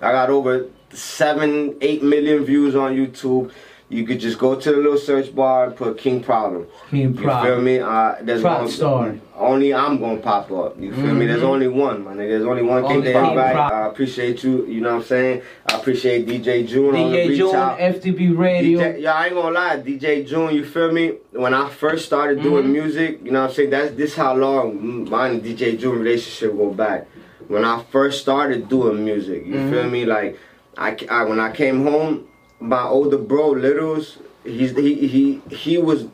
I 0.00 0.12
got 0.12 0.30
over 0.30 0.66
seven, 0.92 1.76
eight 1.80 2.02
million 2.02 2.44
views 2.44 2.74
on 2.74 2.94
YouTube. 2.94 3.52
You 3.88 4.06
could 4.06 4.20
just 4.20 4.38
go 4.38 4.54
to 4.54 4.70
the 4.70 4.76
little 4.76 4.96
search 4.96 5.34
bar 5.34 5.64
and 5.66 5.74
put 5.76 5.98
King 5.98 6.22
Problem. 6.22 6.68
King 6.90 7.12
Problem. 7.12 7.44
You 7.44 7.54
feel 7.56 7.60
me? 7.60 7.78
Uh, 7.80 8.14
there's 8.22 8.40
Prop 8.40 8.60
one- 8.60 8.70
star. 8.70 9.14
Only 9.36 9.74
I'm 9.74 9.98
gonna 9.98 10.18
pop 10.18 10.48
up. 10.52 10.78
You 10.80 10.92
feel 10.94 11.12
me? 11.14 11.26
There's 11.26 11.42
only 11.42 11.66
one, 11.66 12.04
my 12.04 12.12
nigga. 12.12 12.28
There's 12.28 12.44
only 12.44 12.62
one 12.62 12.82
King 12.84 12.92
Only 12.98 13.06
to 13.06 13.12
King 13.14 13.22
everybody. 13.24 13.54
Prop. 13.54 13.72
I 13.72 13.86
appreciate 13.86 14.44
you. 14.44 14.64
You 14.66 14.80
know 14.82 14.90
what 14.90 15.02
I'm 15.02 15.08
saying? 15.08 15.42
I 15.68 15.76
appreciate 15.78 16.26
DJ 16.28 16.68
June 16.68 16.94
on 16.94 17.10
the 17.10 17.16
DJ 17.16 17.28
reach 17.30 17.38
June, 17.38 17.54
out. 17.56 17.78
FTV 17.80 18.36
Radio. 18.38 18.78
DJ, 18.78 19.00
yeah, 19.00 19.12
I 19.14 19.26
ain't 19.26 19.34
gonna 19.34 19.50
lie, 19.54 19.76
DJ 19.78 20.24
June, 20.24 20.54
you 20.54 20.64
feel 20.64 20.92
me? 20.92 21.14
When 21.32 21.52
I 21.52 21.68
first 21.68 22.04
started 22.04 22.42
doing 22.42 22.66
Mhm. 22.66 22.72
music, 22.72 23.20
you 23.24 23.32
know 23.32 23.40
what 23.40 23.48
I'm 23.50 23.54
saying? 23.56 23.70
That's 23.70 23.94
this 23.96 24.14
how 24.14 24.36
long 24.36 25.08
mine 25.10 25.32
and 25.32 25.42
DJ 25.42 25.76
June 25.76 25.98
relationship 25.98 26.56
go 26.56 26.70
back. 26.70 27.08
When 27.48 27.64
I 27.64 27.82
first 27.90 28.20
started 28.20 28.68
doing 28.68 29.04
music, 29.04 29.46
you 29.46 29.68
feel 29.70 29.88
me? 29.90 30.04
Like 30.04 30.38
I, 30.80 30.96
I 31.10 31.24
when 31.24 31.38
I 31.38 31.52
came 31.52 31.84
home, 31.84 32.26
my 32.58 32.82
older 32.82 33.18
bro 33.18 33.50
Littles, 33.50 34.18
he's 34.42 34.74
he 34.76 35.06
he 35.06 35.42
he 35.54 35.78
was 35.78 36.06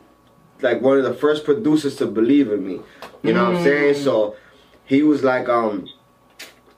like 0.61 0.81
one 0.81 0.97
of 0.97 1.05
the 1.05 1.13
first 1.13 1.45
producers 1.45 1.95
to 1.95 2.05
believe 2.05 2.51
in 2.51 2.67
me. 2.67 2.81
You 3.23 3.33
know 3.33 3.45
what 3.45 3.57
I'm 3.57 3.63
saying? 3.63 3.95
So 4.03 4.35
he 4.85 5.03
was 5.03 5.23
like, 5.23 5.47
um, 5.49 5.87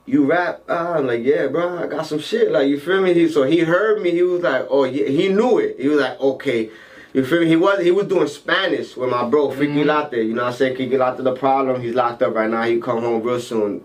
you 0.06 0.26
rap? 0.26 0.64
Uh, 0.70 0.96
I'm 0.98 1.08
like, 1.08 1.24
yeah, 1.24 1.48
bro, 1.48 1.84
I 1.84 1.88
got 1.88 2.06
some 2.06 2.20
shit. 2.20 2.52
Like, 2.52 2.68
you 2.68 2.80
feel 2.80 3.02
me? 3.02 3.14
He, 3.14 3.28
so 3.28 3.44
he 3.44 3.60
heard 3.60 4.02
me. 4.02 4.12
He 4.12 4.24
was 4.24 4.42
like, 4.42 4.66
oh, 4.70 4.84
yeah, 4.84 5.08
he 5.08 5.30
knew 5.30 5.60
it. 5.60 5.80
He 5.80 5.88
was 5.88 6.00
like, 6.00 6.20
okay. 6.20 6.72
You 7.14 7.26
feel 7.26 7.42
me? 7.42 7.48
He 7.48 7.56
was 7.56 7.84
he 7.84 7.92
was 7.92 8.08
doing 8.08 8.28
Spanish 8.28 8.96
with 8.96 9.10
my 9.10 9.28
bro, 9.28 9.50
Freaky 9.52 9.84
Latte. 9.84 10.22
You 10.22 10.34
know 10.34 10.44
what 10.44 10.52
I'm 10.54 10.58
saying? 10.58 10.78
Kiki 10.78 10.98
Latte, 10.98 11.24
the 11.24 11.34
problem. 11.34 11.82
He's 11.82 11.96
locked 11.96 12.22
up 12.22 12.36
right 12.36 12.50
now. 12.50 12.64
He 12.64 12.80
come 12.80 13.02
home 13.02 13.24
real 13.24 13.40
soon. 13.40 13.84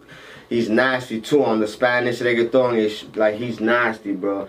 He's 0.50 0.68
nasty 0.68 1.20
too 1.20 1.42
on 1.42 1.60
the 1.60 1.66
Spanish 1.66 2.20
reggaeton. 2.20 2.76
Is 2.76 3.04
like 3.16 3.36
he's 3.36 3.60
nasty, 3.60 4.12
bro. 4.12 4.46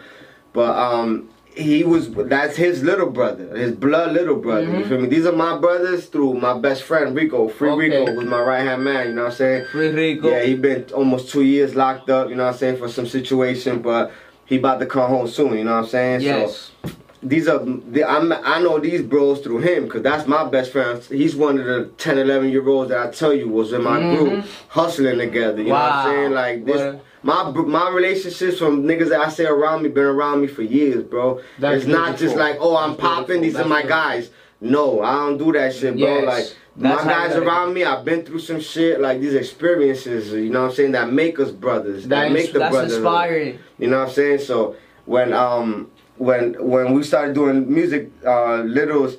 But 0.51 0.75
um, 0.77 1.29
he 1.55 1.85
was 1.85 2.11
that's 2.11 2.57
his 2.57 2.83
little 2.83 3.09
brother, 3.09 3.55
his 3.55 3.71
blood 3.71 4.11
little 4.11 4.35
brother. 4.35 4.69
You 4.77 4.85
feel 4.85 4.99
me? 4.99 5.07
These 5.07 5.25
are 5.25 5.31
my 5.31 5.57
brothers 5.57 6.07
through 6.07 6.33
my 6.33 6.57
best 6.59 6.83
friend 6.83 7.15
Rico. 7.15 7.47
Free 7.47 7.69
Okay. 7.69 7.97
Rico 7.99 8.13
was 8.13 8.25
my 8.25 8.41
right 8.41 8.61
hand 8.61 8.83
man. 8.83 9.07
You 9.07 9.13
know 9.15 9.23
what 9.23 9.31
I'm 9.31 9.37
saying? 9.37 9.65
Free 9.71 9.89
Rico. 9.89 10.29
Yeah, 10.29 10.43
he 10.43 10.55
been 10.55 10.85
almost 10.93 11.29
two 11.29 11.43
years 11.43 11.75
locked 11.75 12.09
up, 12.09 12.29
you 12.29 12.35
know 12.35 12.43
what 12.43 12.53
I'm 12.53 12.57
saying, 12.57 12.77
for 12.77 12.89
some 12.89 13.07
situation. 13.07 13.81
But 13.81 14.11
he 14.45 14.57
about 14.57 14.79
to 14.79 14.85
come 14.85 15.09
home 15.09 15.29
soon. 15.29 15.57
You 15.57 15.63
know 15.63 15.75
what 15.75 15.83
I'm 15.85 15.89
saying? 15.89 16.21
Yes. 16.21 16.71
So 16.83 16.89
these 17.25 17.47
are 17.47 17.59
the, 17.59 18.03
I'm, 18.07 18.31
I 18.31 18.61
know 18.61 18.79
these 18.79 19.01
bros 19.01 19.41
through 19.41 19.59
him 19.59 19.85
because 19.85 20.03
that's 20.03 20.27
my 20.27 20.43
best 20.47 20.71
friend. 20.71 21.01
He's 21.03 21.35
one 21.35 21.57
of 21.59 21.65
the 21.65 21.91
10, 21.97 22.17
11 22.19 22.49
year 22.49 22.67
olds 22.67 22.89
that 22.91 23.07
I 23.07 23.11
tell 23.11 23.33
you 23.33 23.49
was 23.49 23.73
in 23.73 23.83
my 23.83 23.99
group 23.99 24.45
hustling 24.69 25.17
together. 25.17 25.61
You 25.61 25.69
know 25.69 25.73
what 25.73 25.91
I'm 25.91 26.05
Mm-hmm. 26.07 26.15
Saying? 26.21 26.31
Like 26.33 26.65
this. 26.65 26.93
What 26.93 27.05
my 27.23 27.49
my 27.51 27.89
relationships 27.89 28.59
from 28.59 28.83
niggas 28.83 29.09
that 29.09 29.19
I 29.19 29.29
say 29.29 29.45
around 29.45 29.81
me 29.81 29.89
been 29.89 30.03
around 30.03 30.41
me 30.41 30.47
for 30.47 30.61
years, 30.61 31.03
bro. 31.03 31.41
That's 31.57 31.77
it's 31.83 31.87
not 31.87 32.17
just 32.17 32.35
like, 32.35 32.57
oh, 32.59 32.77
I'm 32.77 32.91
That's 32.91 33.01
popping. 33.01 33.41
beautiful. 33.41 33.41
These 33.41 33.53
That's 33.53 33.65
are 33.65 33.69
my 33.69 33.81
beautiful. 33.81 34.01
guys. 34.03 34.29
No, 34.61 35.01
I 35.01 35.13
don't 35.15 35.37
do 35.39 35.51
that 35.53 35.73
shit, 35.73 35.97
bro. 35.97 36.19
Yes. 36.19 36.25
Like 36.25 36.57
That's 36.77 37.05
my 37.05 37.11
guys 37.11 37.35
around 37.35 37.73
me, 37.73 37.83
I've 37.83 38.05
been 38.05 38.23
through 38.23 38.39
some 38.39 38.59
shit. 38.59 39.01
Like 39.01 39.19
these 39.21 39.33
experiences, 39.33 40.31
you 40.31 40.49
know 40.51 40.61
what 40.63 40.69
I'm 40.69 40.75
saying, 40.75 40.91
that 40.91 41.11
make 41.11 41.39
us 41.39 41.49
brothers. 41.51 42.03
That, 42.07 42.25
That 42.25 42.31
make 42.31 42.53
the 42.53 42.59
that's 42.59 42.71
brothers. 42.71 42.93
inspiring. 42.93 43.59
You 43.79 43.87
know 43.87 43.99
what 44.01 44.09
I'm 44.09 44.13
saying? 44.13 44.39
So 44.39 44.75
when 45.05 45.33
um 45.33 45.89
when 46.17 46.53
when 46.65 46.93
we 46.93 47.03
started 47.03 47.35
doing 47.35 47.71
music, 47.73 48.09
uh 48.25 48.57
Littles, 48.63 49.17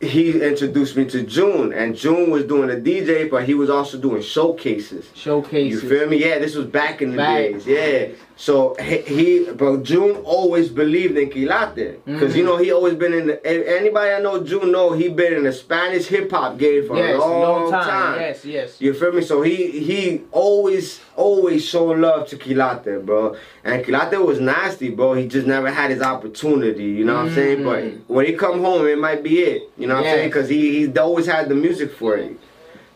he 0.00 0.40
introduced 0.42 0.96
me 0.96 1.04
to 1.06 1.22
June, 1.22 1.72
and 1.72 1.96
June 1.96 2.30
was 2.30 2.44
doing 2.44 2.70
a 2.70 2.74
DJ, 2.74 3.30
but 3.30 3.44
he 3.44 3.54
was 3.54 3.70
also 3.70 3.98
doing 3.98 4.22
showcases. 4.22 5.08
Showcases. 5.14 5.82
You 5.82 5.88
feel 5.88 6.08
me? 6.08 6.18
Yeah, 6.18 6.38
this 6.38 6.54
was 6.54 6.66
back 6.66 7.00
in 7.00 7.12
the 7.12 7.16
Back. 7.16 7.38
days. 7.38 7.66
Yeah. 7.66 8.08
So 8.36 8.74
he, 8.80 8.96
he 9.02 9.46
but 9.52 9.84
June 9.84 10.16
always 10.24 10.68
believed 10.68 11.16
in 11.16 11.30
Quilate 11.30 11.98
because 12.04 12.34
you 12.36 12.42
Mhm. 12.42 12.46
know 12.46 12.56
he 12.56 12.72
always 12.72 12.94
been 12.94 13.12
in 13.14 13.28
the. 13.28 13.46
Anybody 13.46 14.10
I 14.12 14.20
know 14.20 14.42
June 14.42 14.72
know 14.72 14.90
he 14.92 15.08
been 15.08 15.34
in 15.34 15.44
the 15.44 15.52
Spanish 15.52 16.06
hip 16.06 16.32
hop 16.32 16.58
game 16.58 16.84
for 16.88 16.96
Yes, 16.96 17.14
a 17.14 17.18
long, 17.18 17.40
long 17.42 17.70
time. 17.70 17.82
time. 17.88 18.20
Yes, 18.20 18.44
yes. 18.44 18.76
You 18.80 18.92
feel 18.92 19.12
me? 19.12 19.22
So 19.22 19.42
he 19.42 19.54
he 19.88 20.22
always 20.32 21.00
always 21.14 21.64
showed 21.64 21.98
love 22.00 22.26
to 22.30 22.36
Quilate, 22.36 23.06
bro. 23.06 23.36
And 23.62 23.84
Quilate 23.84 24.24
was 24.26 24.40
nasty, 24.40 24.90
bro. 24.90 25.14
He 25.14 25.28
just 25.28 25.46
never 25.46 25.70
had 25.70 25.92
his 25.92 26.02
opportunity. 26.02 26.86
You 26.86 27.04
know 27.04 27.14
what 27.14 27.26
I'm 27.26 27.34
saying? 27.34 27.58
Mm. 27.60 27.64
But 27.64 28.14
when 28.14 28.26
he 28.26 28.32
come 28.32 28.60
home, 28.64 28.88
it 28.88 28.98
might 28.98 29.22
be 29.22 29.42
it. 29.42 29.70
You 29.78 29.86
know 29.86 29.94
what 29.94 30.06
I'm 30.06 30.12
saying? 30.12 30.28
Because 30.28 30.48
he 30.48 30.86
he 30.86 30.98
always 30.98 31.26
had 31.26 31.48
the 31.48 31.54
music 31.54 31.92
for 31.92 32.16
it. 32.16 32.36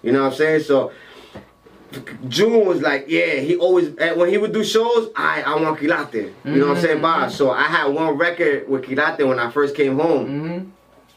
You 0.03 0.11
know 0.11 0.25
what 0.25 0.33
I'm 0.33 0.37
saying? 0.37 0.61
So. 0.63 0.91
June 2.29 2.67
was 2.67 2.83
like, 2.83 3.07
yeah, 3.09 3.37
he 3.37 3.57
always 3.57 3.95
eh, 3.99 4.13
when 4.13 4.29
he 4.29 4.37
would 4.37 4.53
do 4.53 4.63
shows, 4.63 5.11
I 5.17 5.43
I 5.43 5.61
want 5.61 5.79
Quilate. 5.79 6.33
You 6.45 6.57
know 6.57 6.69
what 6.69 6.77
I'm 6.77 6.83
saying? 6.83 7.01
Bye. 7.01 7.23
Mm-hmm. 7.23 7.31
So 7.31 7.51
I 7.51 7.65
had 7.65 7.87
one 7.87 8.19
record 8.19 8.69
with 8.69 8.85
Quilate 8.85 9.27
when 9.27 9.39
I 9.39 9.51
first 9.51 9.75
came 9.75 9.99
home. 9.99 10.27
Mm-hmm. 10.27 10.69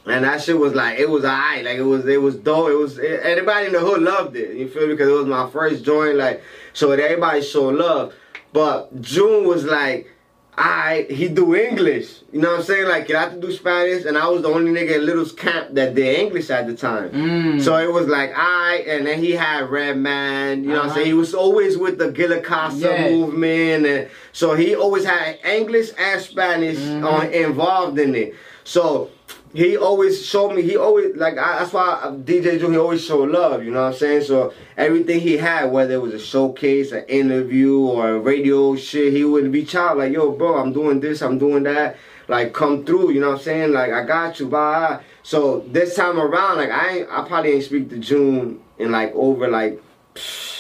And 0.10 0.25
that 0.25 0.41
shit 0.41 0.57
was 0.57 0.73
like 0.73 0.97
it 0.97 1.10
was 1.10 1.25
alright, 1.25 1.63
like 1.63 1.77
it 1.77 1.84
was 1.84 2.07
it 2.07 2.21
was 2.21 2.36
dope. 2.36 2.69
It 2.69 2.75
was 2.75 2.97
it, 2.97 3.19
everybody 3.21 3.67
in 3.67 3.73
the 3.73 3.79
hood 3.79 4.01
loved 4.01 4.36
it. 4.36 4.57
You 4.57 4.67
feel 4.67 4.88
me? 4.88 4.93
Because 4.93 5.10
it 5.10 5.13
was 5.13 5.27
my 5.27 5.49
first 5.49 5.84
joint, 5.84 6.15
like 6.17 6.41
so 6.73 6.91
everybody 6.91 7.41
showed 7.41 7.75
love. 7.75 8.13
But 8.53 9.01
June 9.01 9.47
was 9.47 9.63
like, 9.63 10.10
I 10.57 11.05
he 11.09 11.27
do 11.29 11.55
English. 11.55 12.19
You 12.33 12.41
know 12.41 12.51
what 12.51 12.59
I'm 12.59 12.65
saying? 12.65 12.87
Like, 12.87 13.09
I 13.11 13.21
have 13.21 13.33
to 13.33 13.39
do 13.41 13.51
Spanish, 13.53 14.05
and 14.05 14.17
I 14.17 14.27
was 14.27 14.41
the 14.41 14.49
only 14.49 14.71
nigga 14.71 14.95
in 14.97 15.05
Little's 15.05 15.31
camp 15.31 15.73
that 15.75 15.95
did 15.95 16.19
English 16.19 16.49
at 16.49 16.67
the 16.67 16.75
time. 16.75 17.09
Mm. 17.11 17.61
So 17.61 17.75
it 17.77 17.91
was 17.91 18.07
like 18.07 18.31
I, 18.35 18.83
and 18.87 19.05
then 19.07 19.19
he 19.19 19.31
had 19.31 19.69
Red 19.69 19.97
Man. 19.97 20.63
You 20.63 20.69
know 20.69 20.75
what 20.75 20.81
I'm 20.83 20.85
Uh-huh. 20.87 20.95
saying? 20.95 21.07
He 21.07 21.13
was 21.13 21.33
always 21.33 21.77
with 21.77 21.97
the 21.97 22.11
Gila 22.11 22.41
Casa 22.41 22.77
Yes. 22.77 23.11
movement, 23.11 23.85
and 23.85 24.09
so 24.33 24.55
he 24.55 24.75
always 24.75 25.05
had 25.05 25.39
English 25.45 25.89
and 25.97 26.21
Spanish 26.21 26.77
Mm-hmm. 26.77 27.05
on, 27.05 27.31
involved 27.31 27.97
in 27.99 28.13
it. 28.15 28.35
So 28.63 29.09
he 29.53 29.77
always 29.77 30.25
showed 30.25 30.53
me. 30.53 30.61
He 30.61 30.77
always 30.77 31.15
like 31.15 31.37
I, 31.37 31.59
that's 31.59 31.73
why 31.73 31.99
DJ 32.23 32.57
Drew. 32.57 32.71
He 32.71 32.77
always 32.77 33.03
showed 33.03 33.29
love. 33.29 33.63
You 33.63 33.71
know 33.71 33.83
what 33.83 33.93
I'm 33.93 33.99
saying? 33.99 34.23
So 34.23 34.53
everything 34.77 35.19
he 35.19 35.37
had, 35.37 35.71
whether 35.71 35.95
it 35.95 36.01
was 36.01 36.13
a 36.13 36.19
showcase, 36.19 36.91
an 36.91 37.05
interview, 37.05 37.77
or 37.79 38.19
radio 38.19 38.75
shit, 38.75 39.13
he 39.13 39.25
would 39.25 39.51
reach 39.51 39.75
out 39.75 39.97
like, 39.97 40.13
"Yo, 40.13 40.31
bro, 40.31 40.57
I'm 40.57 40.71
doing 40.71 40.99
this. 40.99 41.21
I'm 41.21 41.37
doing 41.37 41.63
that." 41.63 41.97
Like 42.27 42.53
come 42.53 42.85
through. 42.85 43.11
You 43.11 43.19
know 43.19 43.31
what 43.31 43.39
I'm 43.39 43.43
saying? 43.43 43.71
Like 43.73 43.91
I 43.91 44.05
got 44.05 44.39
you. 44.39 44.47
Bye. 44.47 45.01
So 45.23 45.61
this 45.67 45.95
time 45.95 46.19
around, 46.19 46.57
like 46.57 46.71
I 46.71 47.05
I 47.09 47.27
probably 47.27 47.51
ain't 47.51 47.63
speak 47.63 47.89
to 47.89 47.97
June 47.97 48.61
in 48.77 48.91
like 48.91 49.13
over 49.15 49.47
like. 49.49 49.81
psh, 50.15 50.50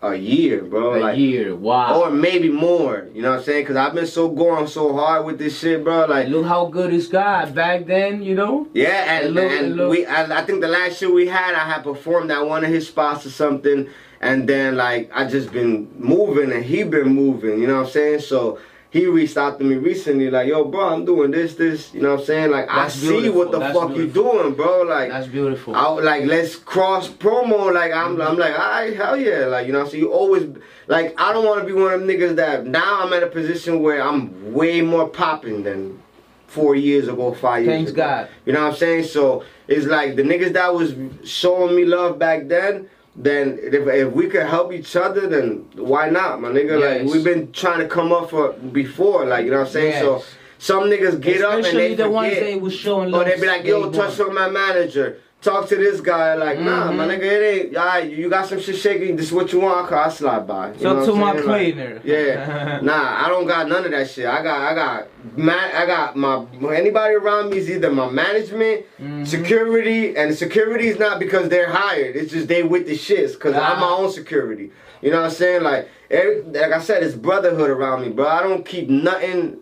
a 0.00 0.14
year, 0.14 0.62
bro. 0.62 0.96
A 0.96 1.00
like, 1.00 1.18
year. 1.18 1.56
Wow. 1.56 2.02
or 2.02 2.10
maybe 2.10 2.48
more. 2.48 3.08
You 3.12 3.22
know 3.22 3.30
what 3.30 3.38
I'm 3.40 3.44
saying? 3.44 3.66
Cause 3.66 3.76
I've 3.76 3.94
been 3.94 4.06
so 4.06 4.28
going 4.28 4.66
so 4.68 4.94
hard 4.96 5.26
with 5.26 5.38
this 5.38 5.58
shit, 5.58 5.82
bro. 5.82 6.06
Like, 6.06 6.28
Look 6.28 6.46
how 6.46 6.66
good 6.66 6.92
it's 6.94 7.08
got 7.08 7.54
back 7.54 7.86
then, 7.86 8.22
you 8.22 8.34
know? 8.34 8.68
yeah, 8.74 9.20
and, 9.20 9.34
look- 9.34 9.50
and 9.50 9.76
look- 9.76 9.90
we. 9.90 10.06
I, 10.06 10.40
I 10.40 10.44
think 10.44 10.60
the 10.60 10.68
last 10.68 10.98
show 10.98 11.12
we 11.12 11.26
had, 11.26 11.54
I 11.54 11.64
had 11.64 11.82
performed 11.82 12.30
at 12.30 12.46
one 12.46 12.64
of 12.64 12.70
his 12.70 12.86
spots 12.86 13.26
or 13.26 13.30
something, 13.30 13.88
and 14.20 14.48
then 14.48 14.76
like 14.76 15.10
I 15.12 15.26
just 15.26 15.52
been 15.52 15.90
moving 15.98 16.52
and 16.52 16.64
he 16.64 16.82
been 16.84 17.08
moving. 17.08 17.60
You 17.60 17.66
know 17.66 17.76
what 17.78 17.86
I'm 17.86 17.92
saying? 17.92 18.20
So. 18.20 18.58
He 18.90 19.04
reached 19.04 19.36
out 19.36 19.58
to 19.58 19.64
me 19.64 19.74
recently, 19.76 20.30
like, 20.30 20.48
"Yo, 20.48 20.64
bro, 20.64 20.88
I'm 20.88 21.04
doing 21.04 21.30
this, 21.30 21.56
this." 21.56 21.92
You 21.92 22.00
know 22.00 22.12
what 22.12 22.20
I'm 22.20 22.26
saying? 22.26 22.50
Like, 22.50 22.68
That's 22.68 22.96
I 22.96 23.06
see 23.06 23.28
what 23.28 23.52
the 23.52 23.58
That's 23.58 23.76
fuck 23.76 23.88
beautiful. 23.94 24.24
you 24.24 24.42
doing, 24.42 24.54
bro. 24.54 24.82
Like, 24.82 25.10
That's 25.10 25.26
beautiful. 25.26 25.76
I 25.76 25.88
like 25.88 26.24
let's 26.24 26.56
cross 26.56 27.06
promo. 27.08 27.72
Like 27.72 27.92
I'm, 27.92 28.18
I'm 28.20 28.38
like, 28.38 28.58
all 28.58 28.70
right, 28.70 28.96
hell 28.96 29.16
yeah. 29.16 29.44
Like 29.46 29.66
you 29.66 29.74
know, 29.74 29.86
so 29.86 29.96
you 29.96 30.10
always 30.10 30.48
like 30.86 31.20
I 31.20 31.34
don't 31.34 31.44
want 31.44 31.60
to 31.60 31.66
be 31.66 31.72
one 31.78 31.92
of 31.92 32.00
them 32.00 32.08
niggas 32.08 32.36
that 32.36 32.66
now 32.66 33.02
I'm 33.02 33.12
at 33.12 33.22
a 33.22 33.26
position 33.26 33.82
where 33.82 34.00
I'm 34.02 34.54
way 34.54 34.80
more 34.80 35.06
popping 35.06 35.64
than 35.64 36.02
four 36.46 36.74
years 36.74 37.08
ago, 37.08 37.34
five 37.34 37.64
years 37.66 37.76
Thanks 37.76 37.90
ago. 37.90 38.02
God. 38.04 38.28
You 38.46 38.54
know 38.54 38.62
what 38.62 38.72
I'm 38.72 38.78
saying? 38.78 39.04
So 39.04 39.44
it's 39.66 39.84
like 39.86 40.16
the 40.16 40.22
niggas 40.22 40.54
that 40.54 40.74
was 40.74 40.94
showing 41.24 41.76
me 41.76 41.84
love 41.84 42.18
back 42.18 42.48
then. 42.48 42.88
Then 43.20 43.58
if, 43.60 43.74
if 43.88 44.12
we 44.12 44.28
could 44.28 44.46
help 44.46 44.72
each 44.72 44.94
other, 44.94 45.26
then 45.26 45.66
why 45.74 46.08
not, 46.08 46.40
my 46.40 46.50
nigga? 46.50 46.78
Yes. 46.78 47.02
Like 47.04 47.12
we've 47.12 47.24
been 47.24 47.50
trying 47.50 47.80
to 47.80 47.88
come 47.88 48.12
up 48.12 48.30
for 48.30 48.52
before, 48.52 49.26
like 49.26 49.44
you 49.44 49.50
know 49.50 49.58
what 49.58 49.66
I'm 49.66 49.72
saying. 49.72 50.00
So 50.00 50.22
some 50.58 50.84
niggas 50.84 51.20
get 51.20 51.42
up 51.42 51.54
and 51.54 51.60
Especially 51.60 51.88
they 51.88 51.94
the 51.96 52.10
ones 52.10 52.28
forget. 52.28 52.44
they 52.44 52.56
was 52.56 52.74
showing 52.74 53.12
Or 53.12 53.24
they 53.24 53.40
be 53.40 53.46
like, 53.48 53.64
yo, 53.64 53.90
touch 53.90 54.20
on 54.20 54.34
my 54.34 54.48
manager. 54.48 55.18
Talk 55.40 55.68
to 55.68 55.76
this 55.76 56.00
guy. 56.00 56.34
Like, 56.34 56.58
nah, 56.58 56.90
Mhm. 56.90 56.96
my 56.96 57.06
nigga, 57.06 57.22
it 57.22 57.42
ain't. 57.66 57.76
Alright, 57.76 58.10
you 58.10 58.28
got 58.28 58.46
some 58.46 58.58
shit 58.60 58.74
shaking. 58.74 59.14
This 59.14 59.26
is 59.26 59.32
what 59.32 59.52
you 59.52 59.60
want. 59.60 59.90
I 59.92 60.08
slide 60.10 60.48
by. 60.48 60.70
You 60.72 60.80
So 60.80 61.06
to 61.06 61.12
my 61.14 61.32
saying? 61.36 61.46
Like, 61.46 61.60
cleaner. 61.60 62.00
yeah, 62.02 62.80
nah, 62.82 63.24
I 63.24 63.28
don't 63.28 63.46
got 63.46 63.68
none 63.68 63.84
of 63.84 63.92
that 63.92 64.10
shit. 64.10 64.26
I 64.26 64.42
got, 64.42 64.60
I 64.60 64.74
got, 64.74 65.06
man, 65.36 65.70
I 65.76 65.86
got 65.86 66.16
my 66.16 66.44
anybody 66.74 67.14
around 67.14 67.50
me 67.50 67.58
is 67.58 67.70
either 67.70 67.90
my 67.92 68.10
management, 68.10 68.84
Mm-hmm. 69.00 69.24
security, 69.24 70.16
and 70.16 70.34
security 70.34 70.88
is 70.88 70.98
not 70.98 71.20
because 71.20 71.48
they're 71.48 71.70
hired. 71.70 72.16
It's 72.16 72.32
just 72.32 72.48
they 72.48 72.64
with 72.64 72.86
the 72.88 72.94
shits. 72.94 73.38
Cause 73.38 73.54
I'm 73.54 73.78
my 73.78 73.86
Ah. 73.86 73.96
own 73.98 74.10
security. 74.10 74.72
You 75.02 75.12
know 75.12 75.18
what 75.18 75.26
I'm 75.26 75.30
saying? 75.30 75.62
Like, 75.62 75.88
every, 76.10 76.42
like 76.42 76.72
I 76.72 76.80
said, 76.80 77.04
it's 77.04 77.14
brotherhood 77.14 77.70
around 77.70 78.02
me, 78.02 78.08
bro. 78.08 78.26
I 78.26 78.42
don't 78.42 78.64
keep 78.64 78.90
nothing 78.90 79.58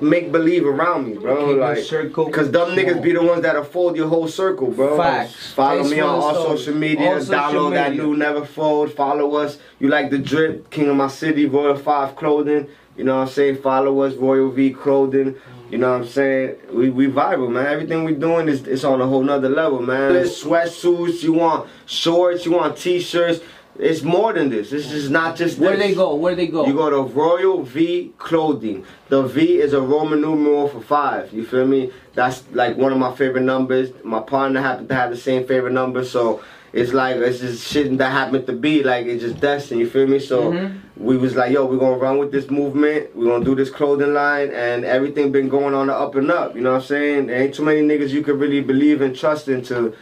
make 0.00 0.30
believe 0.32 0.66
around 0.66 1.06
me, 1.06 1.14
bro. 1.14 1.52
Keep 1.52 1.60
like, 1.60 1.78
circle 1.78 2.30
cause 2.30 2.50
them 2.50 2.68
niggas 2.70 3.02
be 3.02 3.12
the 3.12 3.22
ones 3.22 3.42
that'll 3.42 3.64
fold 3.64 3.96
your 3.96 4.08
whole 4.08 4.28
circle, 4.28 4.70
bro. 4.70 4.96
Facts. 4.96 5.52
Follow 5.52 5.84
me 5.84 6.00
on 6.00 6.08
all 6.08 6.34
story. 6.34 6.58
social 6.58 6.74
media. 6.74 7.08
All 7.08 7.20
social 7.20 7.34
Download 7.34 7.74
that 7.74 7.94
new 7.94 8.16
Never 8.16 8.44
Fold. 8.44 8.92
Follow 8.92 9.36
us. 9.36 9.58
You 9.78 9.88
like 9.88 10.10
the 10.10 10.18
drip? 10.18 10.70
King 10.70 10.88
of 10.88 10.96
my 10.96 11.08
city, 11.08 11.46
Royal 11.46 11.76
Five 11.76 12.16
Clothing. 12.16 12.68
You 12.96 13.04
know 13.04 13.16
what 13.16 13.28
I'm 13.28 13.28
saying? 13.28 13.62
Follow 13.62 14.00
us, 14.00 14.14
Royal 14.14 14.50
V 14.50 14.72
Clothing. 14.72 15.36
You 15.70 15.76
know 15.76 15.92
what 15.92 16.02
I'm 16.02 16.08
saying? 16.08 16.56
We 16.72 16.88
we 16.88 17.08
viral, 17.08 17.50
man. 17.50 17.66
Everything 17.66 18.04
we 18.04 18.14
doing 18.14 18.48
is 18.48 18.66
it's 18.66 18.84
on 18.84 19.02
a 19.02 19.06
whole 19.06 19.22
nother 19.22 19.50
level, 19.50 19.82
man. 19.82 20.12
Sweatsuits, 20.24 21.22
you 21.22 21.34
want 21.34 21.68
shorts, 21.84 22.46
you 22.46 22.52
want 22.52 22.78
t-shirts. 22.78 23.40
It's 23.78 24.02
more 24.02 24.32
than 24.32 24.48
this. 24.50 24.70
This 24.70 24.90
is 24.90 25.08
not 25.08 25.36
just 25.36 25.58
Where 25.58 25.76
this. 25.76 25.86
they 25.88 25.94
go? 25.94 26.14
Where 26.16 26.34
they 26.34 26.48
go? 26.48 26.66
You 26.66 26.74
go 26.74 26.90
to 26.90 27.02
Royal 27.12 27.62
V 27.62 28.12
Clothing. 28.18 28.84
The 29.08 29.22
V 29.22 29.60
is 29.60 29.72
a 29.72 29.80
Roman 29.80 30.20
numeral 30.20 30.68
for 30.68 30.80
five. 30.80 31.32
You 31.32 31.44
feel 31.46 31.66
me? 31.66 31.92
That's 32.14 32.42
like 32.52 32.76
one 32.76 32.92
of 32.92 32.98
my 32.98 33.14
favorite 33.14 33.42
numbers. 33.44 33.90
My 34.02 34.20
partner 34.20 34.60
happened 34.60 34.88
to 34.88 34.94
have 34.96 35.10
the 35.10 35.16
same 35.16 35.46
favorite 35.46 35.72
number, 35.74 36.04
so 36.04 36.42
it's 36.72 36.92
like 36.92 37.16
it's 37.16 37.38
just 37.38 37.64
shit 37.66 37.96
that 37.98 38.10
happened 38.10 38.46
to 38.46 38.52
be 38.52 38.82
like 38.82 39.06
it's 39.06 39.22
just 39.22 39.40
destiny. 39.40 39.80
You 39.82 39.88
feel 39.88 40.08
me? 40.08 40.18
So 40.18 40.52
Mhm. 40.52 40.72
we 40.96 41.16
was 41.16 41.36
like, 41.36 41.52
yo, 41.52 41.64
we're 41.64 41.78
gonna 41.78 41.98
run 41.98 42.18
with 42.18 42.32
this 42.32 42.50
movement. 42.50 43.14
We're 43.14 43.26
gonna 43.30 43.44
do 43.44 43.54
this 43.54 43.70
clothing 43.70 44.12
line, 44.12 44.50
and 44.50 44.84
everything 44.84 45.30
been 45.30 45.48
going 45.48 45.72
on 45.74 45.86
the 45.86 45.94
up 45.94 46.16
and 46.16 46.32
up. 46.32 46.56
You 46.56 46.62
know 46.62 46.72
what 46.72 46.80
I'm 46.82 46.86
saying? 46.86 47.26
There 47.28 47.40
ain't 47.40 47.54
too 47.54 47.62
many 47.64 47.82
niggas 47.82 48.08
you 48.10 48.22
could 48.22 48.40
really 48.40 48.60
believe 48.60 49.02
and 49.02 49.14
trust 49.14 49.46
in 49.46 49.62
to 49.66 49.94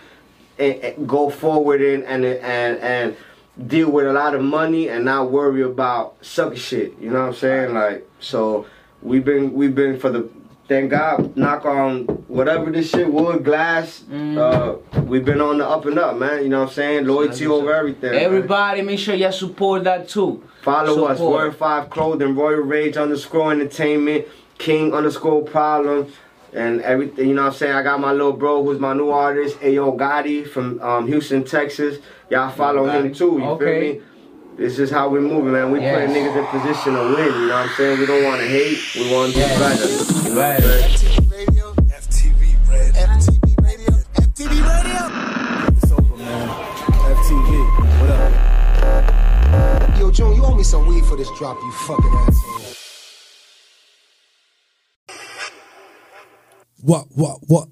and, 0.59 0.75
and 0.77 1.07
go 1.07 1.29
forward 1.29 1.83
in 1.83 2.03
and 2.05 2.25
and 2.25 2.79
and 2.79 3.17
deal 3.65 3.91
with 3.91 4.07
a 4.07 4.13
lot 4.13 4.35
of 4.35 4.43
money 4.43 4.89
and 4.89 5.05
not 5.05 5.31
worry 5.31 5.63
about 5.63 6.17
sucker 6.25 6.57
shit. 6.57 6.95
You 7.01 7.11
know 7.11 7.21
what 7.21 7.29
I'm 7.29 7.35
saying? 7.35 7.75
Like 7.75 8.09
so 8.21 8.67
we've 9.03 9.25
been 9.25 9.53
we've 9.53 9.75
been 9.75 9.99
for 9.99 10.11
the 10.11 10.29
thank 10.69 10.91
God 10.91 11.37
knock 11.37 11.65
on 11.65 12.05
whatever 12.29 12.71
this 12.71 12.91
shit 12.91 13.11
wood 13.13 13.45
glass 13.45 14.03
Mm. 14.11 14.37
uh 14.37 15.01
we've 15.03 15.25
been 15.25 15.41
on 15.41 15.59
the 15.59 15.69
up 15.69 15.85
and 15.87 15.97
up 15.99 16.17
man 16.19 16.43
you 16.43 16.49
know 16.49 16.61
what 16.63 16.69
I'm 16.71 16.75
saying 16.75 17.07
loyalty 17.07 17.47
over 17.47 17.73
everything 17.73 18.11
man. 18.11 18.21
Everybody, 18.21 18.83
make 18.83 18.99
sure 18.99 19.15
y'all 19.15 19.31
support 19.33 19.85
that 19.85 20.09
too. 20.09 20.43
Follow 20.63 21.05
us, 21.07 21.19
Support. 21.19 21.41
Royal 21.41 21.53
Five 21.53 21.91
Clothing, 21.91 22.35
Royal 22.35 22.61
Rage 22.63 22.97
underscore 22.97 23.53
Entertainment, 23.53 24.27
King 24.59 24.93
underscore 24.93 25.43
Problem, 25.45 26.13
and 26.57 26.81
everything. 26.83 27.29
You 27.29 27.35
know 27.35 27.43
what 27.45 27.53
I'm 27.53 27.59
saying? 27.59 27.73
I 27.75 27.83
got 27.83 28.01
my 28.01 28.13
little 28.13 28.33
bro 28.33 28.65
who's 28.65 28.79
my 28.81 28.95
new 28.95 29.11
artist, 29.11 29.59
Ayo 29.61 29.97
Gotti 29.97 30.47
from 30.49 30.81
um, 30.81 31.07
Houston, 31.07 31.45
Texas. 31.45 31.99
Y'all 32.31 32.51
follow 32.51 32.89
him 32.89 33.13
too. 33.15 33.39
You 33.39 33.45
Okay. 33.51 33.65
feel 33.65 33.95
me? 33.95 34.01
it's 34.59 34.75
just 34.77 34.91
how 34.93 35.09
we're 35.11 35.21
moving, 35.21 35.53
man. 35.53 35.71
We 35.71 35.81
Yeah. 35.81 36.07
putting 36.07 36.15
niggas 36.17 36.37
in 36.37 36.47
position 36.61 36.95
to 36.95 37.03
win. 37.15 37.27
You 37.27 37.47
know 37.49 37.55
what 37.55 37.69
I'm 37.69 37.69
saying? 37.77 37.99
We 38.01 38.07
don't 38.07 38.25
want 38.25 38.41
to 38.41 38.47
hate. 38.49 38.79
We 38.97 39.13
want 39.15 39.33
to 39.35 39.39
do 39.39 39.41
Yeah. 39.45 39.59
better. 39.59 39.87
You 39.89 40.35
know 40.35 40.41
Right. 40.41 40.61
what 40.63 40.65
I'm 40.65 40.97
saying? 40.97 40.97
FTV 40.97 41.31
Radio. 41.31 41.75
FTV 41.93 42.57
Radio. 42.71 43.03
FTV 43.05 43.55
Radio. 43.63 43.93
FTV 44.17 44.55
Radio. 44.65 45.03
It's 45.77 45.93
over, 45.93 46.17
man. 46.17 46.49
FTV. 47.17 47.53
What 48.01 48.11
up? 48.11 49.99
Yo, 50.01 50.11
June, 50.11 50.35
you 50.37 50.43
owe 50.45 50.55
me 50.55 50.63
some 50.65 50.87
weed 50.87 51.05
for 51.05 51.17
this 51.17 51.29
drop, 51.39 51.57
you 51.63 51.73
fucking 51.87 52.13
asshole. 52.27 52.46
What, 56.87 57.07
what, 57.17 57.41
what? 57.49 57.67